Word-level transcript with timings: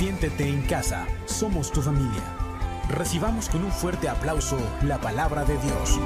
Siéntete 0.00 0.48
en 0.48 0.66
casa, 0.66 1.06
somos 1.26 1.70
tu 1.70 1.82
familia. 1.82 2.24
Recibamos 2.88 3.50
con 3.50 3.62
un 3.62 3.70
fuerte 3.70 4.08
aplauso 4.08 4.56
la 4.82 4.98
palabra 4.98 5.44
de 5.44 5.58
Dios. 5.58 5.98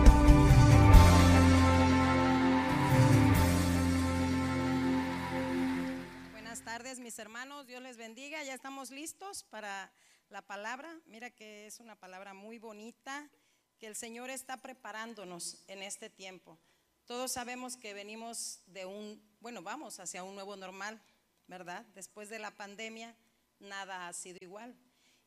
Buenas 6.33 6.65
tardes 6.65 6.99
mis 6.99 7.17
hermanos, 7.21 7.69
Dios 7.69 7.81
les 7.83 7.97
bendiga. 7.97 8.43
Ya 8.43 8.55
estamos 8.55 8.91
listos 8.91 9.45
para 9.45 9.93
la 10.29 10.43
palabra. 10.43 10.93
Mira 11.07 11.31
que 11.31 11.69
es 11.69 11.79
una 11.79 11.95
palabra 11.95 12.35
muy 12.35 12.59
bonita 12.59 13.31
que 13.79 13.87
el 13.87 13.95
Señor 13.95 14.29
está 14.29 14.57
preparándonos 14.57 15.63
en 15.69 15.85
este 15.85 16.11
tiempo. 16.11 16.59
Todos 17.05 17.31
sabemos 17.31 17.77
que 17.77 17.95
venimos 17.95 18.61
de 18.67 18.87
un, 18.87 19.23
bueno, 19.39 19.63
vamos 19.63 20.01
hacia 20.01 20.25
un 20.25 20.35
nuevo 20.35 20.57
normal, 20.57 21.01
¿verdad? 21.47 21.87
Después 21.95 22.29
de 22.29 22.41
la 22.41 22.51
pandemia, 22.51 23.15
nada 23.65 24.09
ha 24.09 24.13
sido 24.13 24.39
igual. 24.41 24.77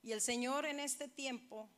Y 0.01 0.11
el 0.11 0.21
Señor 0.21 0.65
en 0.65 0.79
este 0.79 1.07
tiempo, 1.07 1.69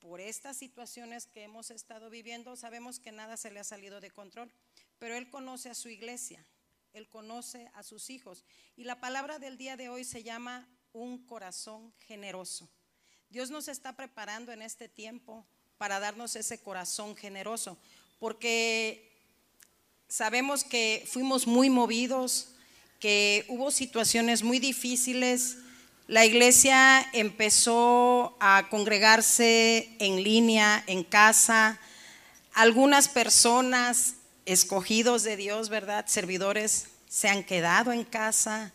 por 0.00 0.20
estas 0.20 0.56
situaciones 0.56 1.26
que 1.26 1.44
hemos 1.44 1.70
estado 1.70 2.10
viviendo, 2.10 2.56
sabemos 2.56 2.98
que 2.98 3.12
nada 3.12 3.36
se 3.36 3.50
le 3.50 3.60
ha 3.60 3.64
salido 3.64 4.00
de 4.00 4.10
control, 4.10 4.52
pero 4.98 5.16
Él 5.16 5.30
conoce 5.30 5.70
a 5.70 5.74
su 5.74 5.88
iglesia, 5.88 6.44
Él 6.92 7.08
conoce 7.08 7.70
a 7.74 7.82
sus 7.82 8.10
hijos. 8.10 8.44
Y 8.76 8.84
la 8.84 9.00
palabra 9.00 9.38
del 9.38 9.56
día 9.56 9.76
de 9.76 9.88
hoy 9.88 10.04
se 10.04 10.22
llama 10.22 10.68
un 10.92 11.24
corazón 11.24 11.92
generoso. 12.06 12.68
Dios 13.30 13.50
nos 13.50 13.68
está 13.68 13.96
preparando 13.96 14.52
en 14.52 14.62
este 14.62 14.88
tiempo 14.88 15.46
para 15.78 15.98
darnos 15.98 16.36
ese 16.36 16.60
corazón 16.62 17.16
generoso, 17.16 17.78
porque 18.18 19.10
sabemos 20.08 20.62
que 20.62 21.04
fuimos 21.10 21.46
muy 21.46 21.68
movidos, 21.68 22.50
que 23.00 23.44
hubo 23.48 23.70
situaciones 23.70 24.42
muy 24.42 24.58
difíciles. 24.58 25.58
La 26.06 26.26
iglesia 26.26 27.00
empezó 27.14 28.36
a 28.38 28.68
congregarse 28.68 29.88
en 29.98 30.22
línea, 30.22 30.84
en 30.86 31.02
casa. 31.02 31.80
Algunas 32.52 33.08
personas 33.08 34.16
escogidos 34.44 35.22
de 35.22 35.38
Dios, 35.38 35.70
¿verdad? 35.70 36.04
Servidores 36.06 36.88
se 37.08 37.30
han 37.30 37.42
quedado 37.42 37.90
en 37.90 38.04
casa, 38.04 38.70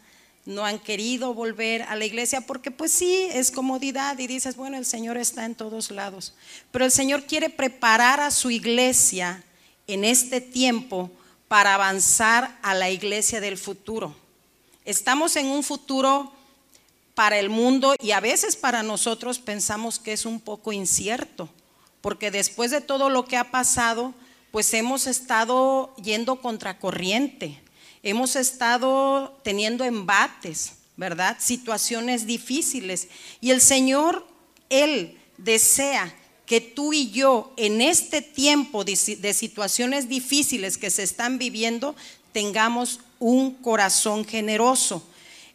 no 0.47 0.65
han 0.65 0.79
querido 0.79 1.35
volver 1.35 1.83
a 1.83 1.95
la 1.95 2.05
iglesia 2.05 2.41
porque 2.41 2.71
pues 2.71 2.91
sí, 2.91 3.27
es 3.31 3.51
comodidad 3.51 4.17
y 4.17 4.25
dices, 4.25 4.55
bueno, 4.55 4.77
el 4.77 4.85
Señor 4.85 5.15
está 5.15 5.45
en 5.45 5.53
todos 5.53 5.91
lados. 5.91 6.33
Pero 6.71 6.83
el 6.83 6.91
Señor 6.91 7.25
quiere 7.25 7.51
preparar 7.51 8.19
a 8.21 8.31
su 8.31 8.49
iglesia 8.49 9.43
en 9.85 10.03
este 10.03 10.41
tiempo 10.41 11.11
para 11.47 11.75
avanzar 11.75 12.57
a 12.63 12.73
la 12.73 12.89
iglesia 12.89 13.39
del 13.39 13.59
futuro. 13.59 14.15
Estamos 14.83 15.35
en 15.35 15.45
un 15.45 15.63
futuro 15.63 16.33
para 17.19 17.37
el 17.37 17.49
mundo 17.49 17.95
y 18.01 18.11
a 18.11 18.21
veces 18.21 18.55
para 18.55 18.81
nosotros 18.81 19.39
pensamos 19.39 19.99
que 19.99 20.13
es 20.13 20.25
un 20.25 20.39
poco 20.39 20.71
incierto, 20.71 21.49
porque 21.99 22.31
después 22.31 22.71
de 22.71 22.79
todo 22.79 23.09
lo 23.09 23.25
que 23.25 23.35
ha 23.35 23.51
pasado, 23.51 24.13
pues 24.51 24.73
hemos 24.73 25.05
estado 25.05 25.93
yendo 26.01 26.37
contracorriente, 26.37 27.61
hemos 28.03 28.37
estado 28.37 29.37
teniendo 29.43 29.83
embates, 29.83 30.75
¿verdad? 30.95 31.35
Situaciones 31.41 32.25
difíciles. 32.25 33.09
Y 33.41 33.51
el 33.51 33.59
Señor, 33.59 34.25
Él 34.69 35.19
desea 35.37 36.15
que 36.45 36.61
tú 36.61 36.93
y 36.93 37.11
yo 37.11 37.51
en 37.57 37.81
este 37.81 38.21
tiempo 38.21 38.85
de, 38.85 38.95
situaciones 38.95 40.07
difíciles 40.07 40.77
que 40.77 40.89
se 40.89 41.03
están 41.03 41.37
viviendo 41.37 41.97
tengamos 42.31 43.01
un 43.19 43.55
corazón 43.55 44.23
generoso. 44.23 45.05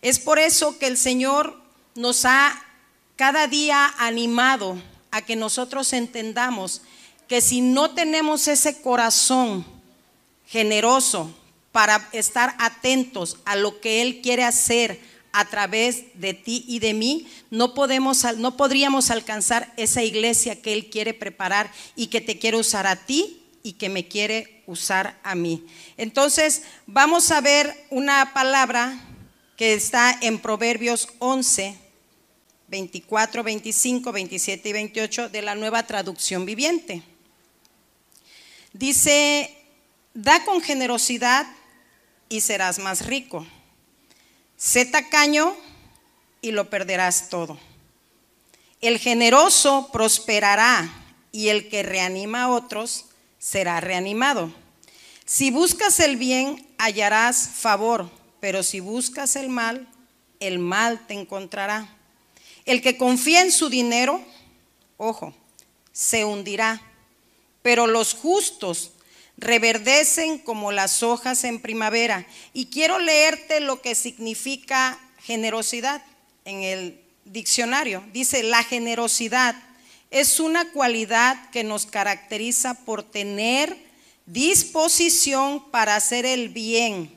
Es 0.04 0.18
por 0.18 0.38
eso 0.38 0.78
que 0.78 0.86
el 0.86 0.98
Señor 0.98 1.58
nos 1.94 2.26
ha 2.26 2.62
cada 3.16 3.46
día 3.46 3.86
animado 3.96 4.76
a 5.10 5.22
que 5.22 5.34
nosotros 5.34 5.94
entendamos 5.94 6.82
que 7.26 7.40
si 7.40 7.62
no 7.62 7.92
tenemos 7.92 8.46
ese 8.46 8.82
corazón 8.82 9.64
generoso 10.46 11.34
para 11.72 12.06
estar 12.12 12.54
atentos 12.58 13.38
a 13.46 13.56
lo 13.56 13.80
que 13.80 14.02
Él 14.02 14.20
quiere 14.20 14.44
hacer, 14.44 15.00
a 15.32 15.46
través 15.46 16.04
de 16.20 16.34
ti 16.34 16.66
y 16.68 16.80
de 16.80 16.92
mí, 16.92 17.26
no, 17.50 17.72
podemos, 17.72 18.24
no 18.36 18.58
podríamos 18.58 19.10
alcanzar 19.10 19.72
esa 19.78 20.02
iglesia 20.02 20.60
que 20.60 20.74
Él 20.74 20.90
quiere 20.90 21.14
preparar 21.14 21.72
y 21.96 22.08
que 22.08 22.20
te 22.20 22.38
quiere 22.38 22.58
usar 22.58 22.86
a 22.86 22.96
ti 23.06 23.42
y 23.62 23.72
que 23.72 23.88
me 23.88 24.06
quiere 24.06 24.62
usar 24.66 25.18
a 25.22 25.34
mí. 25.34 25.64
Entonces, 25.96 26.64
vamos 26.86 27.30
a 27.30 27.40
ver 27.40 27.86
una 27.88 28.34
palabra 28.34 29.00
que 29.56 29.74
está 29.74 30.18
en 30.20 30.38
Proverbios 30.38 31.08
11, 31.18 31.76
24, 32.68 33.42
25, 33.42 34.12
27 34.12 34.68
y 34.68 34.72
28 34.72 35.28
de 35.28 35.42
la 35.42 35.54
nueva 35.54 35.86
traducción 35.86 36.44
viviente. 36.44 37.02
Dice, 38.72 39.54
da 40.12 40.44
con 40.44 40.60
generosidad 40.60 41.46
y 42.28 42.40
serás 42.40 42.78
más 42.78 43.06
rico 43.06 43.46
Sé 44.56 44.86
tacaño 44.86 45.54
y 46.40 46.52
lo 46.52 46.70
perderás 46.70 47.28
todo. 47.28 47.58
El 48.80 48.98
generoso 48.98 49.90
prosperará 49.92 50.90
y 51.32 51.48
el 51.48 51.68
que 51.68 51.82
reanima 51.82 52.44
a 52.44 52.50
otros 52.50 53.06
será 53.38 53.80
reanimado. 53.80 54.52
Si 55.26 55.50
buscas 55.50 56.00
el 56.00 56.16
bien, 56.16 56.66
hallarás 56.78 57.48
favor, 57.48 58.10
pero 58.44 58.62
si 58.62 58.78
buscas 58.78 59.36
el 59.36 59.48
mal, 59.48 59.88
el 60.38 60.58
mal 60.58 61.06
te 61.06 61.14
encontrará. 61.14 61.96
El 62.66 62.82
que 62.82 62.98
confía 62.98 63.40
en 63.40 63.50
su 63.50 63.70
dinero, 63.70 64.22
ojo, 64.98 65.34
se 65.92 66.26
hundirá, 66.26 66.82
pero 67.62 67.86
los 67.86 68.12
justos 68.12 68.90
reverdecen 69.38 70.36
como 70.36 70.72
las 70.72 71.02
hojas 71.02 71.42
en 71.44 71.58
primavera. 71.58 72.26
Y 72.52 72.66
quiero 72.66 72.98
leerte 72.98 73.60
lo 73.60 73.80
que 73.80 73.94
significa 73.94 75.00
generosidad 75.22 76.04
en 76.44 76.64
el 76.64 77.00
diccionario. 77.24 78.04
Dice, 78.12 78.42
la 78.42 78.62
generosidad 78.62 79.56
es 80.10 80.38
una 80.38 80.70
cualidad 80.70 81.48
que 81.48 81.64
nos 81.64 81.86
caracteriza 81.86 82.74
por 82.84 83.04
tener 83.04 83.74
disposición 84.26 85.70
para 85.70 85.96
hacer 85.96 86.26
el 86.26 86.50
bien, 86.50 87.13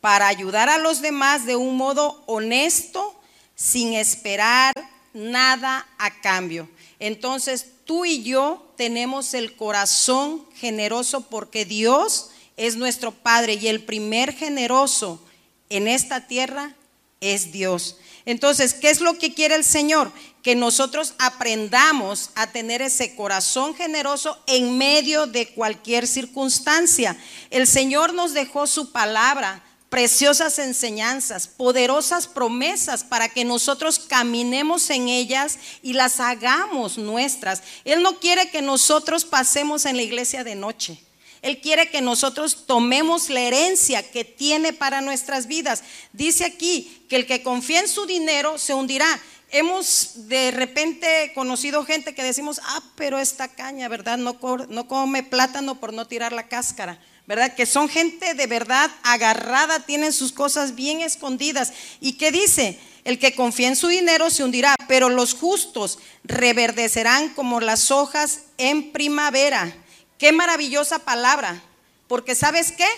para 0.00 0.28
ayudar 0.28 0.68
a 0.68 0.78
los 0.78 1.00
demás 1.02 1.46
de 1.46 1.56
un 1.56 1.76
modo 1.76 2.22
honesto, 2.26 3.20
sin 3.54 3.94
esperar 3.94 4.72
nada 5.12 5.86
a 5.98 6.20
cambio. 6.20 6.68
Entonces, 6.98 7.66
tú 7.84 8.04
y 8.04 8.22
yo 8.22 8.72
tenemos 8.76 9.34
el 9.34 9.56
corazón 9.56 10.46
generoso 10.54 11.22
porque 11.28 11.64
Dios 11.64 12.30
es 12.56 12.76
nuestro 12.76 13.12
Padre 13.12 13.54
y 13.54 13.68
el 13.68 13.82
primer 13.82 14.34
generoso 14.34 15.20
en 15.68 15.88
esta 15.88 16.26
tierra 16.26 16.74
es 17.20 17.52
Dios. 17.52 17.96
Entonces, 18.26 18.74
¿qué 18.74 18.90
es 18.90 19.00
lo 19.00 19.18
que 19.18 19.34
quiere 19.34 19.54
el 19.54 19.64
Señor? 19.64 20.12
Que 20.42 20.54
nosotros 20.54 21.14
aprendamos 21.18 22.30
a 22.34 22.46
tener 22.46 22.82
ese 22.82 23.14
corazón 23.14 23.74
generoso 23.74 24.38
en 24.46 24.78
medio 24.78 25.26
de 25.26 25.48
cualquier 25.48 26.06
circunstancia. 26.06 27.16
El 27.50 27.66
Señor 27.66 28.14
nos 28.14 28.32
dejó 28.34 28.66
su 28.66 28.92
palabra 28.92 29.62
preciosas 29.90 30.60
enseñanzas, 30.60 31.48
poderosas 31.48 32.28
promesas 32.28 33.02
para 33.02 33.28
que 33.28 33.44
nosotros 33.44 33.98
caminemos 33.98 34.88
en 34.88 35.08
ellas 35.08 35.58
y 35.82 35.92
las 35.92 36.20
hagamos 36.20 36.96
nuestras. 36.96 37.62
Él 37.84 38.02
no 38.02 38.20
quiere 38.20 38.50
que 38.50 38.62
nosotros 38.62 39.24
pasemos 39.24 39.84
en 39.84 39.96
la 39.96 40.02
iglesia 40.02 40.44
de 40.44 40.54
noche. 40.54 41.02
Él 41.42 41.60
quiere 41.60 41.90
que 41.90 42.02
nosotros 42.02 42.66
tomemos 42.66 43.30
la 43.30 43.40
herencia 43.40 44.08
que 44.08 44.24
tiene 44.24 44.72
para 44.72 45.00
nuestras 45.00 45.46
vidas. 45.46 45.82
Dice 46.12 46.44
aquí 46.44 47.04
que 47.08 47.16
el 47.16 47.26
que 47.26 47.42
confía 47.42 47.80
en 47.80 47.88
su 47.88 48.06
dinero 48.06 48.58
se 48.58 48.74
hundirá. 48.74 49.20
Hemos 49.50 50.28
de 50.28 50.52
repente 50.52 51.32
conocido 51.34 51.84
gente 51.84 52.14
que 52.14 52.22
decimos, 52.22 52.60
ah, 52.62 52.82
pero 52.94 53.18
esta 53.18 53.48
caña, 53.48 53.88
¿verdad? 53.88 54.18
No, 54.18 54.38
no 54.68 54.86
come 54.86 55.24
plátano 55.24 55.80
por 55.80 55.92
no 55.92 56.06
tirar 56.06 56.32
la 56.32 56.46
cáscara. 56.46 57.00
¿Verdad? 57.30 57.54
Que 57.54 57.64
son 57.64 57.88
gente 57.88 58.34
de 58.34 58.48
verdad 58.48 58.90
agarrada, 59.04 59.86
tienen 59.86 60.12
sus 60.12 60.32
cosas 60.32 60.74
bien 60.74 61.00
escondidas. 61.00 61.72
¿Y 62.00 62.14
qué 62.14 62.32
dice? 62.32 62.76
El 63.04 63.20
que 63.20 63.36
confía 63.36 63.68
en 63.68 63.76
su 63.76 63.86
dinero 63.86 64.30
se 64.30 64.42
hundirá, 64.42 64.74
pero 64.88 65.08
los 65.08 65.34
justos 65.34 66.00
reverdecerán 66.24 67.28
como 67.34 67.60
las 67.60 67.92
hojas 67.92 68.40
en 68.58 68.90
primavera. 68.90 69.72
Qué 70.18 70.32
maravillosa 70.32 70.98
palabra, 70.98 71.62
porque 72.08 72.34
sabes 72.34 72.72
qué? 72.72 72.88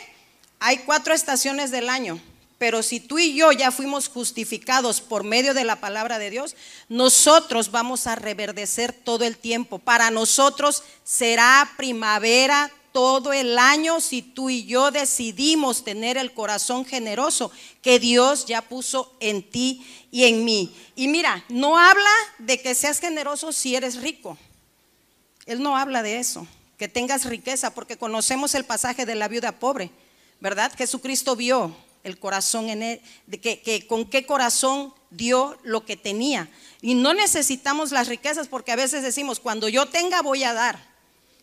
Hay 0.61 0.79
cuatro 0.79 1.13
estaciones 1.13 1.71
del 1.71 1.91
año. 1.91 2.19
Pero 2.57 2.83
si 2.83 3.01
tú 3.01 3.19
y 3.19 3.35
yo 3.35 3.53
ya 3.53 3.71
fuimos 3.71 4.09
justificados 4.09 5.03
por 5.03 5.25
medio 5.25 5.53
de 5.53 5.65
la 5.65 5.79
palabra 5.79 6.19
de 6.19 6.31
Dios, 6.31 6.57
nosotros 6.89 7.71
vamos 7.71 8.07
a 8.07 8.15
reverdecer 8.15 8.95
todo 8.95 9.27
el 9.27 9.37
tiempo. 9.37 9.79
Para 9.79 10.11
nosotros 10.11 10.85
será 11.05 11.71
primavera 11.77 12.71
todo 12.93 13.33
el 13.33 13.59
año 13.59 14.01
si 14.01 14.23
tú 14.23 14.51
y 14.51 14.65
yo 14.65 14.91
decidimos 14.91 15.85
tener 15.85 16.17
el 16.17 16.33
corazón 16.33 16.85
generoso 16.85 17.51
que 17.81 17.99
Dios 17.99 18.47
ya 18.47 18.63
puso 18.63 19.15
en 19.21 19.43
ti 19.43 19.85
y 20.11 20.25
en 20.25 20.45
mí. 20.45 20.75
Y 20.95 21.09
mira, 21.09 21.45
no 21.49 21.79
habla 21.79 22.11
de 22.39 22.61
que 22.61 22.75
seas 22.75 23.01
generoso 23.01 23.53
si 23.53 23.75
eres 23.75 24.01
rico. 24.01 24.39
Él 25.47 25.63
no 25.63 25.77
habla 25.77 26.03
de 26.03 26.19
eso, 26.19 26.47
que 26.79 26.89
tengas 26.89 27.25
riqueza, 27.25 27.75
porque 27.75 27.97
conocemos 27.97 28.55
el 28.55 28.65
pasaje 28.65 29.07
de 29.07 29.15
la 29.15 29.29
viuda 29.29 29.59
pobre, 29.59 29.91
¿verdad? 30.41 30.73
Jesucristo 30.77 31.35
vio 31.35 31.75
el 32.05 32.19
corazón 32.19 32.69
en 32.69 32.83
él, 32.83 33.01
que, 33.41 33.87
con 33.89 34.05
qué 34.09 34.27
corazón 34.27 34.93
dio 35.11 35.59
lo 35.63 35.85
que 35.85 35.97
tenía. 35.97 36.49
Y 36.81 36.95
no 36.95 37.15
necesitamos 37.15 37.93
las 37.93 38.09
riquezas 38.09 38.49
porque 38.49 38.73
a 38.73 38.77
veces 38.77 39.03
decimos, 39.03 39.41
cuando 39.41 39.69
yo 39.69 39.87
tenga 39.87 40.23
voy 40.23 40.45
a 40.45 40.53
dar, 40.53 40.92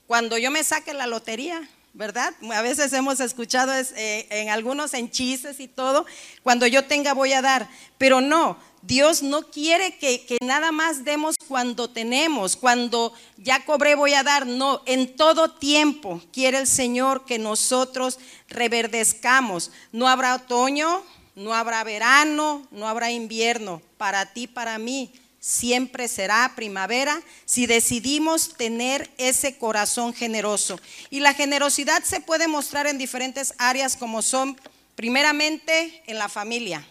cuando 0.09 0.39
yo 0.39 0.49
me 0.49 0.63
saque 0.63 0.91
la 0.95 1.05
lotería, 1.05 1.69
¿verdad? 1.93 2.33
A 2.51 2.63
veces 2.63 2.91
hemos 2.93 3.19
escuchado 3.19 3.71
eh, 3.75 4.25
en 4.31 4.49
algunos 4.49 4.95
en 4.95 5.11
chistes 5.11 5.59
y 5.59 5.67
todo, 5.67 6.03
cuando 6.41 6.65
yo 6.65 6.83
tenga 6.85 7.13
voy 7.13 7.33
a 7.33 7.43
dar, 7.43 7.69
pero 7.99 8.19
no, 8.19 8.57
Dios 8.81 9.21
no 9.21 9.51
quiere 9.51 9.99
que, 9.99 10.25
que, 10.25 10.39
nada 10.43 10.71
más 10.71 11.03
demos 11.05 11.35
cuando 11.47 11.91
tenemos, 11.91 12.55
cuando 12.55 13.13
ya 13.37 13.63
cobré 13.65 13.93
voy 13.93 14.15
a 14.15 14.23
dar, 14.23 14.47
no, 14.47 14.81
en 14.87 15.15
todo 15.15 15.51
tiempo 15.51 16.19
quiere 16.33 16.57
el 16.57 16.65
Señor 16.65 17.25
que 17.25 17.37
nosotros 17.37 18.17
reverdezcamos. 18.47 19.69
No 19.91 20.07
habrá 20.07 20.33
otoño, 20.33 21.03
no 21.35 21.53
habrá 21.53 21.83
verano, 21.83 22.67
no 22.71 22.87
habrá 22.87 23.11
invierno, 23.11 23.79
para 23.99 24.33
ti, 24.33 24.47
para 24.47 24.79
mí. 24.79 25.13
Siempre 25.39 26.09
será 26.09 26.51
primavera 26.55 27.21
si 27.45 27.65
decidimos 27.65 28.55
tener 28.57 29.09
ese 29.17 29.57
corazón 29.57 30.13
generoso. 30.13 30.79
Y 31.09 31.21
la 31.21 31.33
generosidad 31.33 32.03
se 32.03 32.19
puede 32.19 32.47
mostrar 32.47 32.87
en 32.87 32.97
diferentes 32.97 33.53
áreas 33.57 33.95
como 33.95 34.21
son, 34.21 34.59
primeramente, 34.95 36.03
en 36.07 36.17
la 36.17 36.27
familia. 36.27 36.85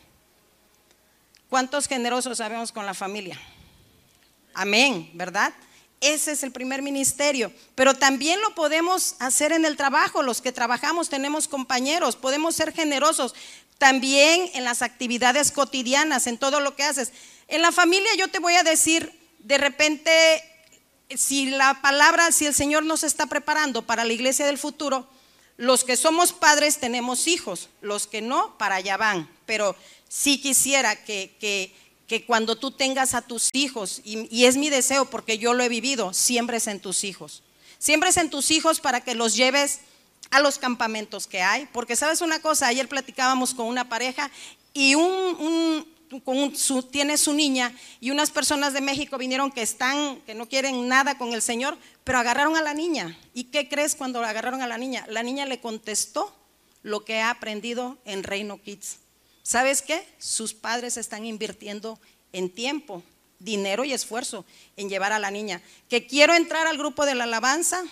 ¿Cuántos 1.50 1.88
generosos 1.88 2.38
sabemos 2.38 2.72
con 2.72 2.86
la 2.86 2.94
familia? 2.94 3.38
Amén, 4.54 5.10
¿verdad? 5.14 5.52
Ese 6.00 6.32
es 6.32 6.42
el 6.42 6.52
primer 6.52 6.80
ministerio. 6.80 7.52
Pero 7.74 7.94
también 7.94 8.40
lo 8.40 8.54
podemos 8.54 9.16
hacer 9.18 9.52
en 9.52 9.64
el 9.64 9.76
trabajo. 9.76 10.22
Los 10.22 10.40
que 10.40 10.52
trabajamos 10.52 11.08
tenemos 11.08 11.48
compañeros. 11.48 12.16
Podemos 12.16 12.54
ser 12.54 12.72
generosos 12.72 13.34
también 13.78 14.50
en 14.54 14.64
las 14.64 14.82
actividades 14.82 15.52
cotidianas, 15.52 16.26
en 16.26 16.38
todo 16.38 16.60
lo 16.60 16.76
que 16.76 16.84
haces. 16.84 17.12
En 17.48 17.62
la 17.62 17.72
familia 17.72 18.10
yo 18.16 18.28
te 18.28 18.38
voy 18.38 18.54
a 18.54 18.62
decir, 18.62 19.12
de 19.38 19.58
repente, 19.58 20.10
si 21.16 21.46
la 21.46 21.80
palabra, 21.80 22.30
si 22.30 22.46
el 22.46 22.54
Señor 22.54 22.84
nos 22.84 23.02
está 23.02 23.26
preparando 23.26 23.82
para 23.82 24.04
la 24.04 24.12
iglesia 24.12 24.46
del 24.46 24.58
futuro, 24.58 25.08
los 25.56 25.82
que 25.82 25.96
somos 25.96 26.32
padres 26.32 26.78
tenemos 26.78 27.26
hijos, 27.26 27.68
los 27.80 28.06
que 28.06 28.20
no, 28.20 28.56
para 28.58 28.76
allá 28.76 28.96
van. 28.96 29.28
Pero 29.46 29.74
sí 30.08 30.40
quisiera 30.40 30.94
que, 31.04 31.34
que, 31.40 31.74
que 32.06 32.24
cuando 32.24 32.56
tú 32.56 32.70
tengas 32.70 33.14
a 33.14 33.22
tus 33.22 33.50
hijos, 33.52 34.00
y, 34.04 34.44
es 34.44 34.56
mi 34.56 34.70
deseo 34.70 35.04
porque 35.06 35.38
yo 35.38 35.54
lo 35.54 35.62
he 35.62 35.68
vivido, 35.68 36.14
siembres 36.14 36.66
en 36.66 36.80
tus 36.80 37.02
hijos. 37.02 37.42
Siembres 37.78 38.16
en 38.16 38.30
tus 38.30 38.50
hijos 38.50 38.80
para 38.80 39.02
que 39.02 39.14
los 39.14 39.36
lleves 39.36 39.80
a 40.30 40.40
los 40.40 40.58
campamentos 40.58 41.26
que 41.26 41.42
hay. 41.42 41.66
Porque 41.72 41.96
sabes 41.96 42.20
una 42.20 42.40
cosa, 42.40 42.66
ayer 42.66 42.88
platicábamos 42.88 43.54
con 43.54 43.66
una 43.66 43.88
pareja 43.88 44.30
y 44.72 44.94
un, 44.94 45.04
un, 45.04 45.97
con 46.24 46.56
su, 46.56 46.82
tiene 46.82 47.18
su 47.18 47.32
niña 47.32 47.74
y 48.00 48.10
unas 48.10 48.30
personas 48.30 48.72
de 48.72 48.80
México 48.80 49.18
vinieron 49.18 49.50
que 49.50 49.62
están, 49.62 50.20
que 50.22 50.34
no 50.34 50.48
quieren 50.48 50.88
nada 50.88 51.18
con 51.18 51.32
el 51.32 51.42
Señor, 51.42 51.76
pero 52.04 52.18
agarraron 52.18 52.56
a 52.56 52.62
la 52.62 52.74
niña. 52.74 53.18
¿Y 53.34 53.44
qué 53.44 53.68
crees 53.68 53.94
cuando 53.94 54.22
agarraron 54.22 54.62
a 54.62 54.66
la 54.66 54.78
niña? 54.78 55.06
La 55.08 55.22
niña 55.22 55.46
le 55.46 55.60
contestó 55.60 56.34
lo 56.82 57.04
que 57.04 57.20
ha 57.20 57.30
aprendido 57.30 57.98
en 58.04 58.22
Reino 58.22 58.60
Kids. 58.62 58.98
¿Sabes 59.42 59.82
qué? 59.82 60.06
Sus 60.18 60.54
padres 60.54 60.96
están 60.96 61.24
invirtiendo 61.24 61.98
en 62.32 62.50
tiempo, 62.50 63.02
dinero 63.38 63.84
y 63.84 63.92
esfuerzo 63.92 64.44
en 64.76 64.88
llevar 64.88 65.12
a 65.12 65.18
la 65.18 65.30
niña. 65.30 65.62
Que 65.88 66.06
quiero 66.06 66.34
entrar 66.34 66.66
al 66.66 66.78
grupo 66.78 67.06
de 67.06 67.14
la 67.14 67.24
alabanza, 67.24 67.82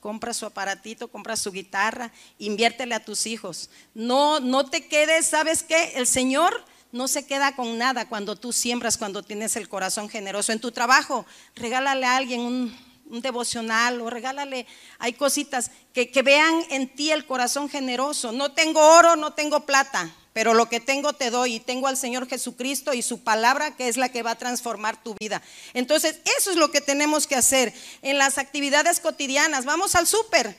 compra 0.00 0.34
su 0.34 0.46
aparatito, 0.46 1.08
compra 1.08 1.36
su 1.36 1.52
guitarra, 1.52 2.12
inviértele 2.38 2.94
a 2.94 3.04
tus 3.04 3.26
hijos. 3.26 3.70
No, 3.94 4.40
no 4.40 4.68
te 4.68 4.86
quedes, 4.88 5.26
¿sabes 5.26 5.62
qué? 5.62 5.92
El 5.96 6.06
Señor 6.06 6.64
no 6.92 7.08
se 7.08 7.26
queda 7.26 7.56
con 7.56 7.78
nada 7.78 8.08
cuando 8.08 8.36
tú 8.36 8.52
siembras, 8.52 8.98
cuando 8.98 9.22
tienes 9.22 9.56
el 9.56 9.68
corazón 9.68 10.08
generoso. 10.08 10.52
En 10.52 10.60
tu 10.60 10.70
trabajo, 10.70 11.26
regálale 11.56 12.06
a 12.06 12.16
alguien 12.16 12.40
un, 12.40 12.92
devocional 13.20 14.00
o 14.00 14.08
regálale, 14.08 14.66
hay 14.98 15.12
cositas 15.12 15.70
que, 15.92 16.10
que 16.10 16.22
vean 16.22 16.64
en 16.70 16.88
ti 16.88 17.10
el 17.10 17.26
corazón 17.26 17.68
generoso. 17.68 18.32
No 18.32 18.52
tengo 18.52 18.80
oro, 18.80 19.16
no 19.16 19.34
tengo 19.34 19.66
plata, 19.66 20.10
pero 20.32 20.54
lo 20.54 20.68
que 20.68 20.80
tengo 20.80 21.12
te 21.12 21.30
doy 21.30 21.56
y 21.56 21.60
tengo 21.60 21.88
al 21.88 21.98
Señor 21.98 22.26
Jesucristo 22.26 22.94
y 22.94 23.02
su 23.02 23.22
palabra 23.22 23.76
que 23.76 23.88
es 23.88 23.98
la 23.98 24.08
que 24.08 24.22
va 24.22 24.32
a 24.32 24.38
transformar 24.38 25.02
tu 25.02 25.14
vida. 25.20 25.42
Entonces, 25.74 26.20
eso 26.38 26.50
es 26.50 26.56
lo 26.56 26.70
que 26.70 26.80
tenemos 26.80 27.26
que 27.26 27.36
hacer 27.36 27.74
en 28.00 28.16
las 28.16 28.38
actividades 28.38 29.00
cotidianas. 29.00 29.66
Vamos 29.66 29.94
al 29.94 30.06
súper, 30.06 30.56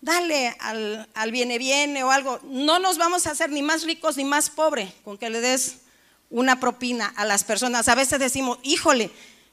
dale 0.00 0.54
al, 0.60 1.08
al 1.14 1.30
viene 1.32 1.58
viene 1.58 2.04
o 2.04 2.10
algo. 2.10 2.40
No 2.44 2.78
nos 2.78 2.98
vamos 2.98 3.26
a 3.26 3.30
hacer 3.30 3.50
ni 3.50 3.62
más 3.62 3.84
ricos 3.84 4.16
ni 4.16 4.24
más 4.24 4.50
pobres 4.50 4.92
con 5.04 5.18
que 5.18 5.30
le 5.30 5.40
des 5.40 5.76
una 6.30 6.60
propina 6.60 7.12
a 7.16 7.24
las 7.24 7.44
personas. 7.44 7.88
A 7.88 7.94
veces 7.94 8.18
decimos, 8.18 8.58
híjole, 8.62 9.10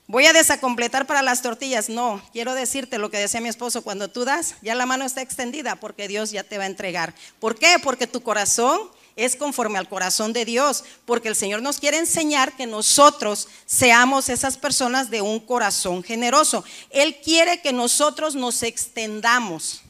voy 0.07 0.25
a 0.25 0.33
desacompletar 0.33 1.07
para 1.07 1.21
las 1.21 1.41
tortillas. 1.41 1.89
No, 1.89 2.21
quiero 2.31 2.53
decirte 2.53 2.97
lo 2.97 3.09
que 3.09 3.19
decía 3.19 3.41
mi 3.41 3.49
esposo, 3.49 3.83
cuando 3.83 4.09
tú 4.09 4.25
das, 4.25 4.55
ya 4.61 4.75
la 4.75 4.85
mano 4.85 5.05
está 5.05 5.21
extendida 5.21 5.75
porque 5.75 6.07
Dios 6.07 6.31
ya 6.31 6.43
te 6.43 6.57
va 6.57 6.63
a 6.63 6.67
entregar. 6.67 7.13
¿Por 7.39 7.57
qué? 7.57 7.77
Porque 7.81 8.07
tu 8.07 8.21
corazón 8.21 8.79
es 9.15 9.35
conforme 9.35 9.77
al 9.77 9.87
corazón 9.87 10.33
de 10.33 10.43
Dios, 10.43 10.83
porque 11.05 11.27
el 11.27 11.35
Señor 11.35 11.61
nos 11.61 11.79
quiere 11.79 11.99
enseñar 11.99 12.55
que 12.55 12.65
nosotros 12.65 13.47
seamos 13.67 14.27
esas 14.29 14.57
personas 14.57 15.11
de 15.11 15.21
un 15.21 15.39
corazón 15.39 16.03
generoso. 16.03 16.63
Él 16.89 17.17
quiere 17.23 17.61
que 17.61 17.73
nosotros 17.73 18.35
nos 18.35 18.63
extendamos. 18.63 19.82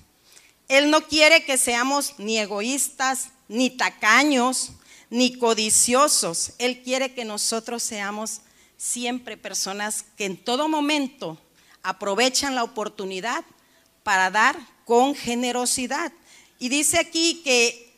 Él 0.74 0.90
no 0.90 1.08
quiere 1.08 1.46
que 1.46 1.60
seamos 1.60 2.16
ni 2.18 2.40
egoístas, 2.40 3.30
ni 3.48 3.70
tacaños, 3.70 4.72
ni 5.12 5.38
codiciosos. 5.38 6.54
Él 6.58 6.82
quiere 6.82 7.14
que 7.14 7.26
nosotros 7.26 7.84
seamos 7.84 8.42
siempre 8.76 9.38
personas 9.38 10.04
que 10.18 10.26
en 10.26 10.36
todo 10.36 10.68
momento 10.68 11.40
aprovechan 11.84 12.56
la 12.56 12.64
oportunidad 12.64 13.46
para 14.02 14.32
dar 14.32 14.58
con 14.84 15.14
generosidad. 15.14 16.12
Y 16.58 16.70
dice 16.70 16.98
aquí 16.98 17.44
que 17.44 17.94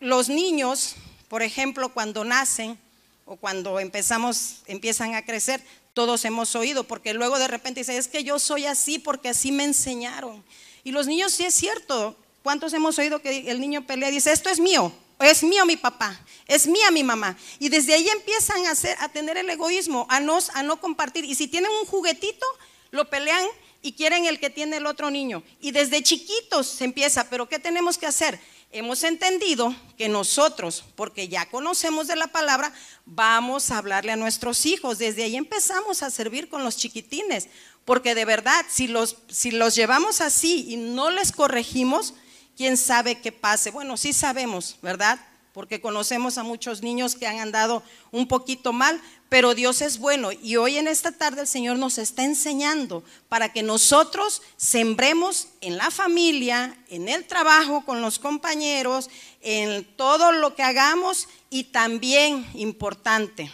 los 0.00 0.28
niños, 0.28 0.96
por 1.28 1.44
ejemplo, 1.44 1.94
cuando 1.94 2.24
nacen 2.24 2.76
o 3.24 3.36
cuando 3.36 3.78
empezamos, 3.78 4.62
empiezan 4.66 5.14
a 5.14 5.24
crecer, 5.24 5.64
todos 5.92 6.24
hemos 6.24 6.56
oído, 6.56 6.88
porque 6.88 7.14
luego 7.14 7.38
de 7.38 7.46
repente 7.46 7.82
dice, 7.82 7.96
es 7.96 8.08
que 8.08 8.24
yo 8.24 8.40
soy 8.40 8.66
así 8.66 8.98
porque 8.98 9.28
así 9.28 9.52
me 9.52 9.62
enseñaron. 9.62 10.42
Y 10.84 10.92
los 10.92 11.06
niños 11.06 11.32
sí 11.32 11.44
es 11.44 11.54
cierto. 11.54 12.16
¿Cuántos 12.42 12.72
hemos 12.74 12.98
oído 12.98 13.20
que 13.22 13.50
el 13.50 13.60
niño 13.60 13.86
pelea 13.86 14.10
y 14.10 14.12
dice, 14.12 14.30
esto 14.30 14.50
es 14.50 14.60
mío, 14.60 14.92
es 15.18 15.42
mío 15.42 15.64
mi 15.64 15.76
papá, 15.76 16.20
es 16.46 16.66
mía 16.66 16.90
mi 16.90 17.02
mamá? 17.02 17.38
Y 17.58 17.70
desde 17.70 17.94
ahí 17.94 18.06
empiezan 18.06 18.66
a, 18.66 18.72
hacer, 18.72 18.94
a 19.00 19.08
tener 19.08 19.38
el 19.38 19.48
egoísmo, 19.48 20.06
a 20.10 20.20
no, 20.20 20.38
a 20.52 20.62
no 20.62 20.78
compartir. 20.78 21.24
Y 21.24 21.34
si 21.34 21.48
tienen 21.48 21.70
un 21.80 21.86
juguetito, 21.86 22.46
lo 22.90 23.08
pelean 23.08 23.46
y 23.80 23.92
quieren 23.92 24.26
el 24.26 24.38
que 24.38 24.50
tiene 24.50 24.76
el 24.76 24.86
otro 24.86 25.10
niño. 25.10 25.42
Y 25.58 25.70
desde 25.70 26.02
chiquitos 26.02 26.66
se 26.66 26.84
empieza, 26.84 27.30
pero 27.30 27.48
¿qué 27.48 27.58
tenemos 27.58 27.96
que 27.96 28.06
hacer? 28.06 28.38
hemos 28.74 29.04
entendido 29.04 29.72
que 29.96 30.08
nosotros, 30.08 30.84
porque 30.96 31.28
ya 31.28 31.48
conocemos 31.48 32.08
de 32.08 32.16
la 32.16 32.26
palabra, 32.26 32.74
vamos 33.06 33.70
a 33.70 33.78
hablarle 33.78 34.10
a 34.10 34.16
nuestros 34.16 34.66
hijos. 34.66 34.98
Desde 34.98 35.22
ahí 35.22 35.36
empezamos 35.36 36.02
a 36.02 36.10
servir 36.10 36.48
con 36.48 36.64
los 36.64 36.76
chiquitines, 36.76 37.46
porque 37.84 38.14
de 38.14 38.24
verdad, 38.24 38.64
si 38.68 38.86
los, 38.86 39.16
si 39.28 39.50
los 39.50 39.74
llevamos 39.74 40.20
así 40.20 40.66
y 40.68 40.76
no 40.76 41.10
les 41.10 41.32
corregimos, 41.32 42.14
quién 42.56 42.76
sabe 42.76 43.20
qué 43.20 43.32
pase. 43.32 43.70
Bueno, 43.70 43.96
sí 43.96 44.12
sabemos, 44.12 44.76
¿verdad? 44.82 45.20
Porque 45.52 45.80
conocemos 45.80 46.38
a 46.38 46.42
muchos 46.42 46.82
niños 46.82 47.14
que 47.14 47.26
han 47.26 47.38
andado 47.38 47.82
un 48.10 48.26
poquito 48.26 48.72
mal, 48.72 49.00
pero 49.28 49.54
Dios 49.54 49.82
es 49.82 49.98
bueno 49.98 50.30
y 50.32 50.56
hoy 50.56 50.78
en 50.78 50.88
esta 50.88 51.12
tarde 51.12 51.42
el 51.42 51.46
Señor 51.46 51.78
nos 51.78 51.98
está 51.98 52.24
enseñando 52.24 53.04
para 53.28 53.52
que 53.52 53.62
nosotros 53.62 54.42
sembremos 54.56 55.48
en 55.60 55.76
la 55.76 55.90
familia, 55.90 56.76
en 56.88 57.08
el 57.08 57.26
trabajo 57.26 57.84
con 57.84 58.00
los 58.00 58.18
compañeros, 58.18 59.10
en 59.42 59.84
todo 59.96 60.32
lo 60.32 60.54
que 60.54 60.62
hagamos 60.62 61.28
y 61.50 61.64
también 61.64 62.46
importante 62.54 63.50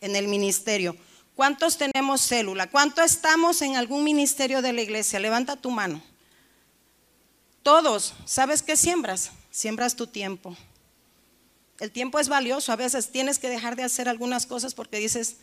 en 0.00 0.16
el 0.16 0.28
ministerio. 0.28 0.96
¿Cuántos 1.34 1.78
tenemos 1.78 2.20
célula? 2.26 2.70
¿Cuántos 2.70 3.04
estamos 3.04 3.62
en 3.62 3.76
algún 3.76 4.04
ministerio 4.04 4.62
de 4.62 4.72
la 4.72 4.82
iglesia? 4.82 5.18
Levanta 5.18 5.56
tu 5.56 5.70
mano. 5.70 6.02
Todos, 7.62 8.14
¿sabes 8.24 8.62
qué 8.62 8.76
siembras? 8.76 9.30
Siembras 9.50 9.96
tu 9.96 10.06
tiempo 10.06 10.56
el 11.80 11.90
tiempo 11.90 12.18
es 12.18 12.28
valioso, 12.28 12.72
a 12.72 12.76
veces 12.76 13.10
tienes 13.10 13.38
que 13.38 13.48
dejar 13.48 13.74
de 13.74 13.82
hacer 13.82 14.08
algunas 14.08 14.46
cosas 14.46 14.74
porque 14.74 14.98
dices, 14.98 15.38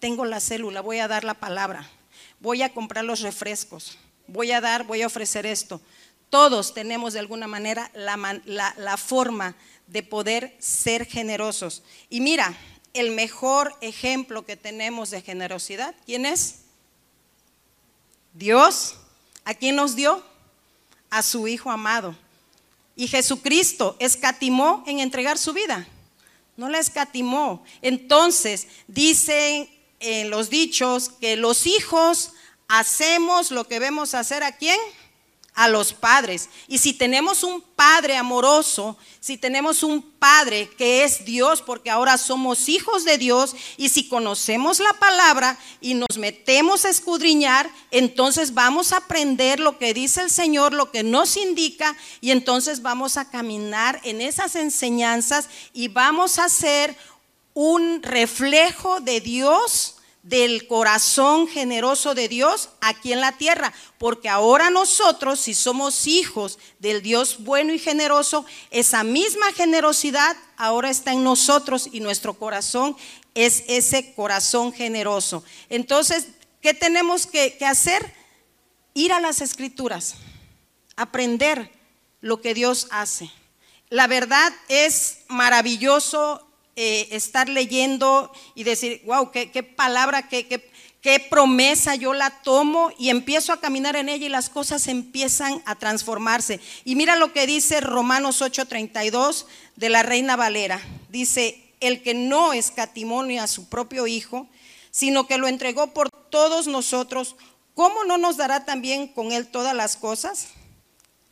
tengo 0.00 0.24
la 0.24 0.40
célula, 0.40 0.80
voy 0.80 0.98
a 0.98 1.06
dar 1.06 1.22
la 1.22 1.34
palabra, 1.34 1.88
voy 2.40 2.62
a 2.62 2.72
comprar 2.72 3.04
los 3.04 3.20
refrescos, 3.20 3.98
voy 4.26 4.52
a 4.52 4.62
dar, 4.62 4.84
voy 4.84 5.02
a 5.02 5.06
ofrecer 5.06 5.44
esto. 5.44 5.82
Todos 6.30 6.72
tenemos 6.72 7.12
de 7.12 7.18
alguna 7.18 7.46
manera 7.46 7.90
la, 7.94 8.40
la 8.46 8.96
forma 8.96 9.54
de 9.86 10.02
poder 10.02 10.56
ser 10.58 11.04
generosos. 11.04 11.82
Y 12.08 12.22
mira, 12.22 12.56
el 12.94 13.10
mejor 13.12 13.76
ejemplo 13.80 14.44
que 14.44 14.56
tenemos 14.56 15.10
de 15.10 15.22
generosidad, 15.22 15.94
¿quién 16.04 16.26
es? 16.26 16.56
Dios. 18.34 18.96
¿A 19.44 19.54
quién 19.54 19.76
nos 19.76 19.96
dio? 19.96 20.22
A 21.10 21.22
su 21.22 21.48
Hijo 21.48 21.70
amado. 21.70 22.16
Y 22.94 23.08
Jesucristo 23.08 23.96
escatimó 23.98 24.84
en 24.86 25.00
entregar 25.00 25.38
su 25.38 25.52
vida. 25.52 25.86
No 26.56 26.68
la 26.68 26.78
escatimó. 26.78 27.64
Entonces, 27.80 28.68
dicen 28.86 29.68
en 30.00 30.30
los 30.30 30.50
dichos 30.50 31.08
que 31.08 31.36
los 31.36 31.66
hijos 31.66 32.32
hacemos 32.68 33.50
lo 33.50 33.66
que 33.66 33.78
vemos 33.78 34.14
hacer 34.14 34.42
a 34.42 34.56
quién? 34.56 34.78
A 35.54 35.68
los 35.68 35.92
padres. 35.92 36.48
Y 36.66 36.78
si 36.78 36.94
tenemos 36.94 37.42
un 37.42 37.60
padre 37.60 38.16
amoroso, 38.16 38.96
si 39.20 39.36
tenemos 39.36 39.82
un 39.82 40.02
padre 40.02 40.68
que 40.78 41.04
es 41.04 41.24
Dios, 41.24 41.60
porque 41.60 41.90
ahora 41.90 42.16
somos 42.16 42.68
hijos 42.68 43.04
de 43.04 43.18
Dios, 43.18 43.54
y 43.76 43.90
si 43.90 44.08
conocemos 44.08 44.80
la 44.80 44.94
palabra 44.94 45.58
y 45.80 45.94
nos 45.94 46.16
metemos 46.16 46.84
a 46.84 46.90
escudriñar, 46.90 47.70
entonces 47.90 48.54
vamos 48.54 48.92
a 48.92 48.98
aprender 48.98 49.60
lo 49.60 49.78
que 49.78 49.92
dice 49.94 50.22
el 50.22 50.30
Señor, 50.30 50.72
lo 50.72 50.90
que 50.90 51.02
nos 51.02 51.36
indica, 51.36 51.96
y 52.20 52.30
entonces 52.30 52.80
vamos 52.80 53.16
a 53.16 53.30
caminar 53.30 54.00
en 54.04 54.20
esas 54.20 54.56
enseñanzas 54.56 55.48
y 55.74 55.88
vamos 55.88 56.38
a 56.38 56.48
ser 56.48 56.96
un 57.54 58.02
reflejo 58.02 59.00
de 59.00 59.20
Dios 59.20 59.96
del 60.22 60.68
corazón 60.68 61.48
generoso 61.48 62.14
de 62.14 62.28
Dios 62.28 62.68
aquí 62.80 63.12
en 63.12 63.20
la 63.20 63.32
tierra, 63.32 63.72
porque 63.98 64.28
ahora 64.28 64.70
nosotros, 64.70 65.40
si 65.40 65.52
somos 65.52 66.06
hijos 66.06 66.58
del 66.78 67.02
Dios 67.02 67.42
bueno 67.42 67.72
y 67.72 67.78
generoso, 67.78 68.46
esa 68.70 69.02
misma 69.02 69.52
generosidad 69.52 70.36
ahora 70.56 70.90
está 70.90 71.12
en 71.12 71.24
nosotros 71.24 71.88
y 71.90 72.00
nuestro 72.00 72.34
corazón 72.34 72.96
es 73.34 73.64
ese 73.66 74.14
corazón 74.14 74.72
generoso. 74.72 75.42
Entonces, 75.68 76.28
¿qué 76.60 76.72
tenemos 76.72 77.26
que, 77.26 77.58
hacer? 77.66 78.14
Ir 78.94 79.12
a 79.12 79.20
las 79.20 79.40
escrituras, 79.40 80.16
aprender 80.96 81.72
lo 82.20 82.40
que 82.42 82.54
Dios 82.54 82.88
hace. 82.90 83.30
La 83.88 84.06
verdad 84.06 84.52
es 84.68 85.20
maravilloso 85.28 86.46
eh, 86.74 87.08
estar 87.10 87.50
leyendo 87.50 88.32
y 88.54 88.64
decir, 88.64 89.02
wow, 89.04 89.30
qué, 89.30 89.62
palabra, 89.62 90.28
qué, 90.28 90.46
qué, 90.46 91.20
promesa 91.28 91.96
yo 91.96 92.14
la 92.14 92.30
tomo 92.30 92.90
y 92.98 93.10
empiezo 93.10 93.52
a 93.52 93.60
caminar 93.60 93.94
en 93.96 94.08
ella 94.08 94.26
y 94.26 94.30
las 94.30 94.48
cosas 94.48 94.86
empiezan 94.86 95.62
a 95.66 95.74
transformarse. 95.74 96.60
Y 96.84 96.96
mira 96.96 97.16
lo 97.16 97.32
que 97.32 97.46
dice 97.46 97.80
Romanos 97.80 98.40
8:32 98.40 99.44
de 99.76 99.88
la 99.90 100.02
Reina 100.02 100.36
Valera. 100.36 100.80
Dice, 101.10 101.62
el 101.80 102.02
que 102.02 102.14
no 102.14 102.52
escatimó 102.54 103.22
a 103.40 103.46
su 103.46 103.68
propio 103.68 104.06
Hijo, 104.06 104.48
sino 104.90 105.26
que 105.26 105.36
lo 105.36 105.48
entregó 105.48 105.88
por 105.88 106.10
todos 106.10 106.68
nosotros, 106.68 107.36
¿cómo 107.74 108.04
no 108.04 108.16
nos 108.16 108.36
dará 108.38 108.64
también 108.64 109.08
con 109.08 109.32
él 109.32 109.48
todas 109.48 109.74
las 109.74 109.96
cosas? 109.96 110.48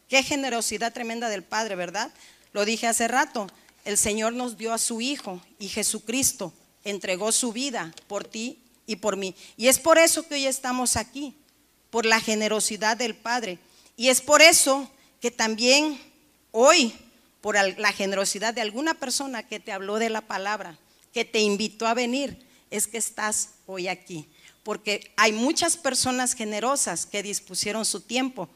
Qué 0.08 0.22
generosidad 0.22 0.92
tremenda 0.92 1.28
del 1.28 1.44
Padre, 1.44 1.76
¿verdad? 1.76 2.10
Lo 2.52 2.64
dije 2.64 2.88
hace 2.88 3.06
rato 3.06 3.46
el 3.84 3.96
Señor 3.96 4.32
nos 4.32 4.56
dio 4.56 4.72
a 4.72 4.78
su 4.78 5.00
Hijo 5.00 5.40
y 5.58 5.68
Jesucristo 5.68 6.52
entregó 6.84 7.32
su 7.32 7.52
vida 7.52 7.94
por 8.06 8.24
ti 8.24 8.58
y 8.86 8.96
por 8.96 9.16
mí. 9.16 9.34
Y 9.56 9.68
es 9.68 9.78
por 9.78 9.98
eso 9.98 10.26
que 10.26 10.34
hoy 10.34 10.46
estamos 10.46 10.96
aquí, 10.96 11.34
por 11.90 12.06
la 12.06 12.20
generosidad 12.20 12.96
del 12.96 13.14
Padre. 13.14 13.58
Y 13.96 14.08
es 14.08 14.20
por 14.20 14.42
eso 14.42 14.90
que 15.20 15.30
también 15.30 16.00
hoy, 16.50 16.94
por 17.40 17.54
la 17.54 17.92
generosidad 17.92 18.54
de 18.54 18.60
alguna 18.60 18.94
persona 18.94 19.46
que 19.46 19.60
te 19.60 19.72
habló 19.72 19.98
de 19.98 20.10
la 20.10 20.22
palabra, 20.22 20.78
que 21.12 21.24
te 21.24 21.40
invitó 21.40 21.86
a 21.86 21.94
venir, 21.94 22.46
es 22.70 22.86
que 22.86 22.98
estás 22.98 23.50
hoy 23.66 23.88
aquí. 23.88 24.28
Porque 24.62 25.12
hay 25.16 25.32
muchas 25.32 25.76
personas 25.76 26.34
generosas 26.34 27.06
que 27.06 27.22
dispusieron 27.22 27.84
su 27.84 28.00
tiempo, 28.00 28.48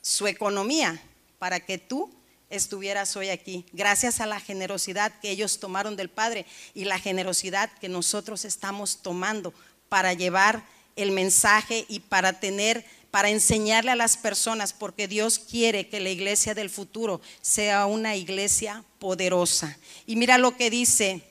su 0.00 0.26
economía, 0.26 1.02
para 1.38 1.60
que 1.60 1.78
tú 1.78 2.10
estuvieras 2.52 3.16
hoy 3.16 3.30
aquí, 3.30 3.64
gracias 3.72 4.20
a 4.20 4.26
la 4.26 4.38
generosidad 4.38 5.18
que 5.20 5.30
ellos 5.30 5.58
tomaron 5.58 5.96
del 5.96 6.10
Padre 6.10 6.44
y 6.74 6.84
la 6.84 6.98
generosidad 6.98 7.70
que 7.80 7.88
nosotros 7.88 8.44
estamos 8.44 8.98
tomando 8.98 9.54
para 9.88 10.12
llevar 10.12 10.62
el 10.94 11.12
mensaje 11.12 11.86
y 11.88 12.00
para 12.00 12.40
tener, 12.40 12.84
para 13.10 13.30
enseñarle 13.30 13.90
a 13.90 13.96
las 13.96 14.18
personas, 14.18 14.74
porque 14.74 15.08
Dios 15.08 15.38
quiere 15.38 15.88
que 15.88 16.00
la 16.00 16.10
iglesia 16.10 16.54
del 16.54 16.68
futuro 16.68 17.22
sea 17.40 17.86
una 17.86 18.16
iglesia 18.16 18.84
poderosa. 18.98 19.78
Y 20.06 20.16
mira 20.16 20.36
lo 20.36 20.54
que 20.54 20.68
dice 20.68 21.22